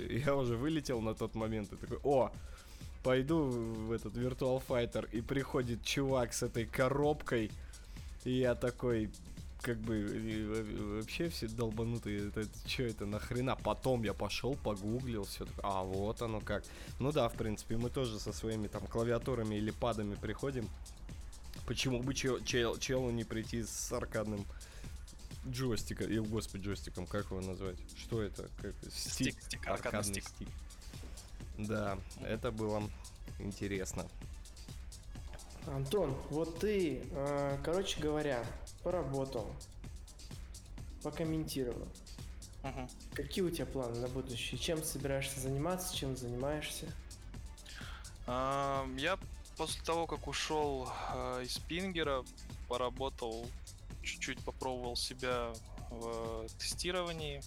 [0.10, 2.32] я уже вылетел на тот момент и такой, о,
[3.02, 7.50] пойду в этот Virtual Fighter, и приходит чувак с этой коробкой,
[8.26, 9.10] и я такой,
[9.62, 13.56] как бы вообще все долбанутые, это что это нахрена?
[13.56, 16.64] Потом я пошел, погуглил, все так, а вот оно как.
[17.00, 20.68] Ну да, в принципе, мы тоже со своими там клавиатурами или падами приходим.
[21.68, 24.46] Почему бы чел, чел, челу не прийти с аркадным
[25.48, 27.78] джойстиком, и, господи, джойстиком, как его назвать?
[27.98, 28.50] Что это?
[28.62, 28.74] Как?
[28.92, 30.28] Стик, стик, стик аркадный стик.
[30.28, 30.48] стик.
[31.58, 32.84] Да, это было
[33.40, 34.08] интересно.
[35.68, 38.44] Антон, вот ты, э, короче говоря,
[38.84, 39.54] поработал,
[41.04, 41.88] покомментировал.
[42.64, 42.90] Мгм.
[43.14, 44.60] Какие у тебя планы на будущее?
[44.60, 46.88] Чем собираешься заниматься, чем занимаешься?
[48.28, 49.18] А, Я
[49.58, 52.24] после того, как ушел а, из Пингера,
[52.68, 53.48] поработал,
[54.04, 55.54] чуть-чуть попробовал себя
[55.90, 57.42] в тестировании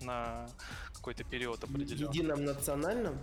[0.00, 0.48] на
[0.92, 2.08] какой-то период определенный.
[2.14, 3.18] едином национальном?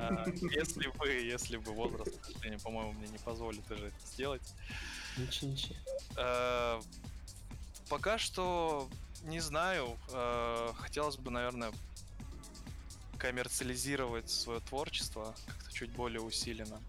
[0.00, 2.12] А, Если бы, если бы возраст,
[2.62, 4.42] по-моему, мне не позволит даже это сделать.
[5.18, 5.74] Ничего, ничего.
[6.16, 6.80] Э,
[7.88, 8.88] Пока что
[9.24, 9.96] не знаю.
[10.12, 11.72] Э, Хотелось бы, наверное,
[13.18, 16.80] коммерциализировать свое творчество как-то чуть более усиленно.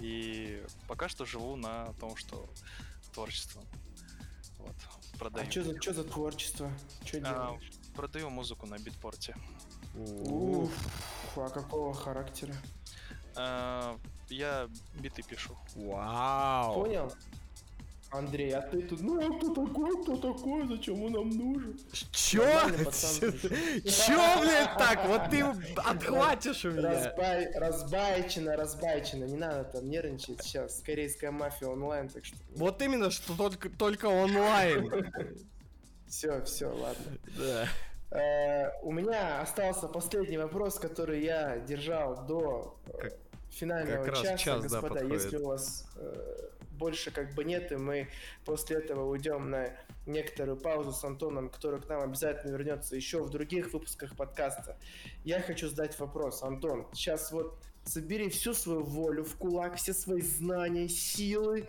[0.00, 2.48] И пока что живу на том, что
[3.12, 3.62] творчество.
[4.58, 4.74] Вот.
[5.18, 5.46] Продаю.
[5.46, 6.70] А что за, чё за творчество?
[7.04, 7.70] Что А, делаешь?
[7.94, 9.36] продаю музыку на битпорте.
[9.94, 10.72] Уф,
[11.36, 12.54] а какого характера?
[13.36, 13.96] Э,
[14.34, 15.56] Я биты пишу.
[15.76, 16.74] Вау.
[16.74, 17.12] Понял?
[18.10, 21.76] Андрей, а ты тут, ну а кто такой, кто такой, зачем он нам нужен?
[22.12, 22.44] Чё?
[23.84, 25.06] Чё, блядь, так?
[25.08, 25.42] Вот ты
[25.76, 26.90] отхватишь у меня.
[26.90, 32.36] Разбай, разбайчено, разбайчено, не надо там нервничать сейчас, корейская мафия онлайн, так что...
[32.54, 35.10] Вот именно, что только, только онлайн.
[36.06, 37.18] Все, все, ладно.
[37.36, 37.68] Да.
[38.16, 43.23] Э, у меня остался последний вопрос, который я держал до э, Как-
[43.54, 44.94] финального как часа, час, да, господа.
[44.94, 45.22] подходит.
[45.22, 48.08] если у вас э, больше как бы нет, и мы
[48.44, 49.70] после этого уйдем на
[50.06, 54.76] некоторую паузу с Антоном, который к нам обязательно вернется еще в других выпусках подкаста.
[55.24, 56.86] Я хочу задать вопрос, Антон.
[56.92, 61.68] Сейчас вот собери всю свою волю в кулак, все свои знания, силы,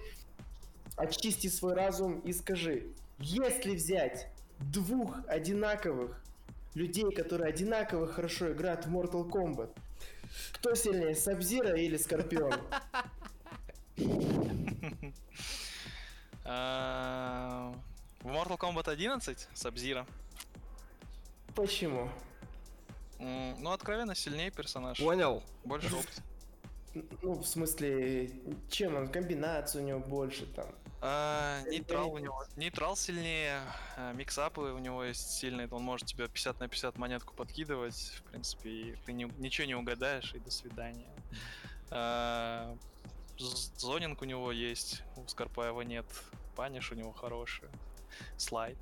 [0.95, 2.87] очисти свой разум и скажи,
[3.19, 4.27] если взять
[4.59, 6.21] двух одинаковых
[6.73, 9.69] людей, которые одинаково хорошо играют в Mortal Kombat,
[10.53, 12.53] кто сильнее, Сабзира или Скорпион?
[16.43, 17.73] А,
[18.21, 20.05] В Mortal Kombat 11 Сабзира.
[21.55, 22.09] Почему?
[23.17, 24.99] Ну, откровенно сильнее персонаж.
[24.99, 25.41] Понял.
[25.63, 26.23] Больше опций.
[27.21, 28.31] Ну, в смысле,
[28.69, 29.07] чем он?
[29.09, 30.67] Комбинацию у него больше там.
[31.01, 32.43] А, Нейтрал у него.
[32.55, 33.61] Нейтрал сильнее,
[33.97, 38.23] а, миксапы у него есть сильные, он может тебе 50 на 50 монетку подкидывать, в
[38.23, 41.13] принципе, и ты не- ничего не угадаешь, и до свидания.
[41.91, 42.75] А,
[43.37, 46.05] Зонинг у него есть, у Скорпаева нет,
[46.55, 47.69] паниш у него хороший,
[48.37, 48.77] слайд.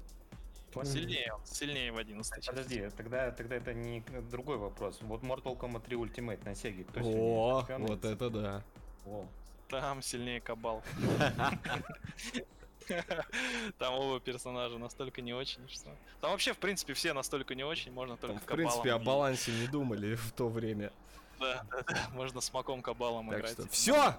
[0.83, 2.49] Сильнее, он, сильнее в 11 части.
[2.49, 4.99] Подожди, тогда, тогда это не другой вопрос.
[5.01, 8.63] Вот Mortal Kombat 3 Ultimate на Сеге, кто О, вот это да.
[9.05, 9.25] О,
[9.69, 10.83] Там сильнее Кабал.
[13.77, 15.89] Там оба персонажа настолько не очень, что...
[16.21, 19.51] Там вообще, в принципе, все настолько не очень, можно только Там, в принципе, о балансе
[19.51, 20.91] не думали в то время.
[21.39, 22.09] Да, да, да.
[22.13, 23.53] Можно с маком Кабалом Так играть.
[23.53, 24.15] что все,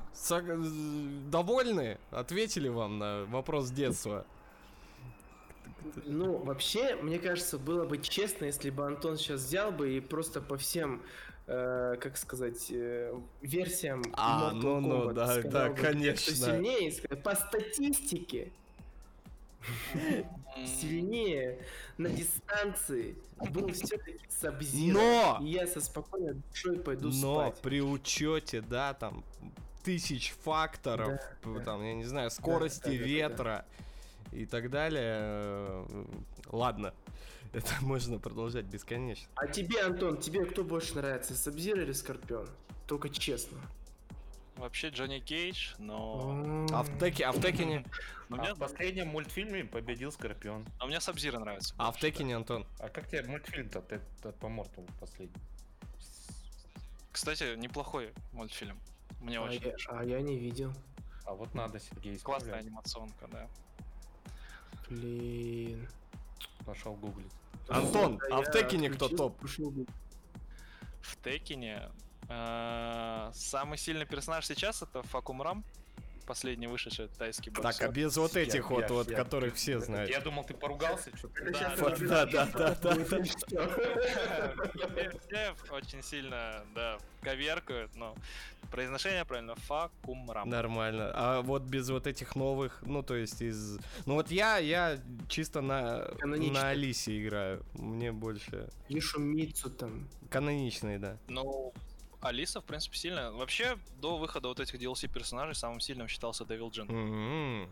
[1.30, 1.98] довольны?
[2.10, 4.26] Ответили вам на вопрос детства.
[6.04, 10.40] Ну, вообще, мне кажется, было бы честно, если бы Антон сейчас взял бы и просто
[10.40, 11.02] по всем,
[11.46, 16.34] э, как сказать, э, версиям А, Mortal ну-ну, Kombat да, сказал да, бы, конечно.
[16.34, 18.52] сильнее, по статистике
[20.80, 21.58] сильнее
[21.96, 23.16] на дистанции
[23.50, 24.94] был все-таки Сабзира.
[24.94, 25.38] Но!
[25.42, 27.60] И я со спокойной душой пойду Но спать.
[27.62, 29.24] при учете, да, там
[29.82, 31.64] тысяч факторов, Да, п- да.
[31.64, 33.64] там, я не знаю, скорости да, да, да, да.
[34.32, 35.86] И так далее.
[36.46, 36.92] Ладно,
[37.52, 39.28] это можно продолжать бесконечно.
[39.36, 42.48] А тебе, Антон, тебе кто больше нравится, Сабзира или Скорпион?
[42.86, 43.58] Только честно.
[44.56, 46.66] Вообще Джонни Кейдж, но...
[46.70, 47.84] А в Теке, а в Текине,
[48.28, 50.64] но А мне, в последнем мультфильме победил Скорпион.
[50.78, 51.74] а мне Сабзира нравится.
[51.76, 51.98] а в.
[51.98, 52.64] Текине, Антон.
[52.78, 55.34] А как тебе мультфильм-то ты- ты по Морталу последний?
[57.10, 58.78] Кстати, неплохой мультфильм.
[59.20, 60.72] Мне А очень я, а я не видел.
[61.24, 63.48] А вот надо, Сергей, Классная анимационка, да.
[64.88, 65.88] Блин.
[66.64, 67.32] Пошел гуглить.
[67.68, 69.38] Антон, Да, а в Текине кто топ?
[69.38, 69.88] пошел гуглить.
[71.00, 71.90] В Текине
[72.28, 75.64] э, самый сильный персонаж сейчас это Факумрам,
[76.26, 77.88] последний вышедший тайский Так, боксер.
[77.88, 80.24] а без вот этих Я- вот, я- вот, я- которых все Я знают.
[80.24, 81.10] думал, ты поругался,
[82.02, 82.94] Да, да, да, да,
[85.30, 88.14] да, очень сильно, да, коверкают, но
[88.70, 90.48] произношение правильно Факумрам.
[90.48, 91.10] Нормально.
[91.14, 93.78] А вот без вот этих новых, ну то есть из...
[94.06, 94.98] Ну вот я, я
[95.28, 97.64] чисто на, на Алисе играю.
[97.74, 98.68] Мне больше...
[98.88, 100.08] Йошумицу там.
[100.30, 101.16] Каноничные, да.
[101.28, 101.72] Ну,
[102.24, 103.30] Алиса, в принципе, сильная.
[103.30, 106.88] Вообще, до выхода вот этих DLC персонажей самым сильным считался Девил Джин.
[106.90, 107.68] М-м.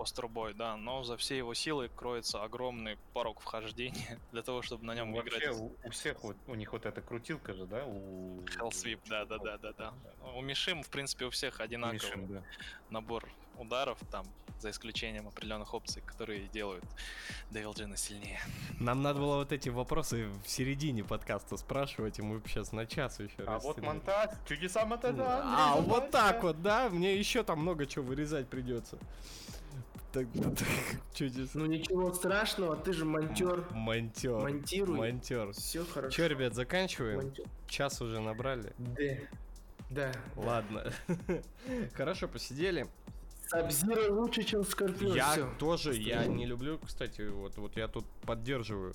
[0.00, 4.94] Постербой, да, но за все его силы кроется огромный порог вхождения для того, чтобы на
[4.94, 5.56] нем Вообще играть.
[5.60, 7.84] у, у всех вот у них вот эта крутилка же, да?
[7.84, 9.92] У Hellsweep, да, да, да, да, да.
[10.34, 12.42] У Мишим, в принципе, у всех одинаковый Мишин, да.
[12.88, 13.28] набор
[13.58, 14.24] ударов, там
[14.58, 16.84] за исключением определенных опций, которые делают
[17.50, 18.40] Devil Джина сильнее.
[18.78, 23.20] Нам надо было вот эти вопросы в середине подкаста спрашивать, и мы сейчас на час
[23.20, 23.64] еще А раз.
[23.64, 25.42] вот монтаж, чудеса монтажа.
[25.44, 26.46] А, вот так Забайка.
[26.46, 26.88] вот, да?
[26.88, 28.98] Мне еще там много чего вырезать придется.
[30.12, 30.68] Так, так,
[31.14, 31.50] чудес.
[31.54, 33.64] Ну ничего страшного, ты же монтер.
[33.70, 34.40] Монтер.
[34.40, 34.96] Монтируй.
[34.96, 35.52] Монтер.
[35.52, 36.10] Все хорошо.
[36.10, 37.18] Че, ребят, заканчиваем?
[37.18, 37.46] Монтер.
[37.68, 38.72] Час уже набрали.
[38.78, 39.14] Да.
[39.90, 40.12] Да.
[40.36, 40.92] Ладно.
[41.94, 42.86] Хорошо, посидели.
[43.46, 45.14] Сабзира лучше, чем Скорпион.
[45.14, 45.48] Я Всё.
[45.58, 48.94] тоже, я не люблю, кстати, вот, вот я тут поддерживаю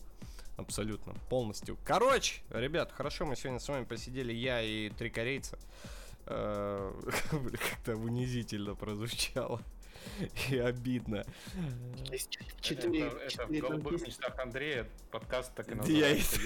[0.55, 1.77] абсолютно, полностью.
[1.83, 5.59] Короче, ребят, хорошо, мы сегодня с вами посидели, я и три корейца.
[6.27, 6.93] Э,
[7.31, 9.61] Как-то унизительно прозвучало.
[10.49, 11.25] И обидно.
[12.11, 16.39] Есть чет- Это, Четыре, это в четыре голубых мечтах Андрея подкаст так и Я называется.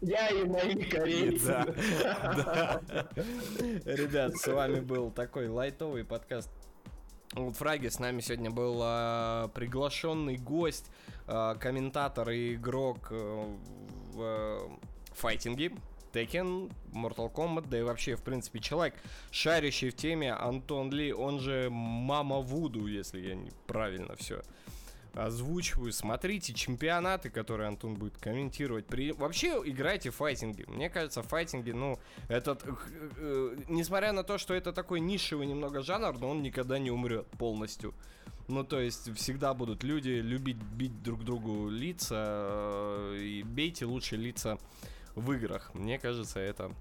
[0.06, 1.52] Я и мои корейцы.
[3.84, 6.50] Ребят, с вами был такой лайтовый подкаст
[7.34, 10.90] вот Фраги, с нами сегодня был а, приглашенный гость,
[11.26, 13.56] а, комментатор и игрок э,
[14.14, 14.58] в э,
[15.12, 15.72] файтинге,
[16.12, 18.94] Tekken, Mortal Kombat, да и вообще, в принципе, человек,
[19.30, 24.42] шарящий в теме Антон Ли, он же Мама Вуду, если я неправильно все
[25.14, 25.92] озвучиваю.
[25.92, 28.86] Смотрите чемпионаты, которые Антон будет комментировать.
[28.86, 29.12] При...
[29.12, 30.64] Вообще играйте в файтинги.
[30.68, 31.98] Мне кажется, файтинги, ну,
[32.28, 32.64] этот...
[32.64, 32.72] э,
[33.16, 37.26] э, несмотря на то, что это такой нишевый немного жанр, но он никогда не умрет
[37.38, 37.94] полностью.
[38.46, 44.16] Ну, то есть, всегда будут люди любить бить друг другу лица, э, и бейте лучше
[44.16, 44.58] лица
[45.18, 45.70] в играх.
[45.74, 46.72] Мне кажется, это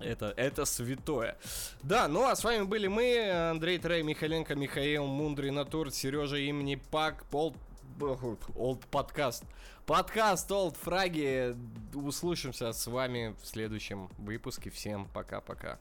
[0.00, 1.36] это, это святое.
[1.82, 6.80] Да, ну а с вами были мы, Андрей Трей, Михаленко, Михаил Мундрий, Натур, Сережа имени
[6.90, 7.54] Пак, Пол...
[8.56, 9.42] Олд подкаст.
[9.84, 11.56] Подкаст Олд Фраги.
[11.94, 14.70] Услышимся с вами в следующем выпуске.
[14.70, 15.78] Всем пока-пока.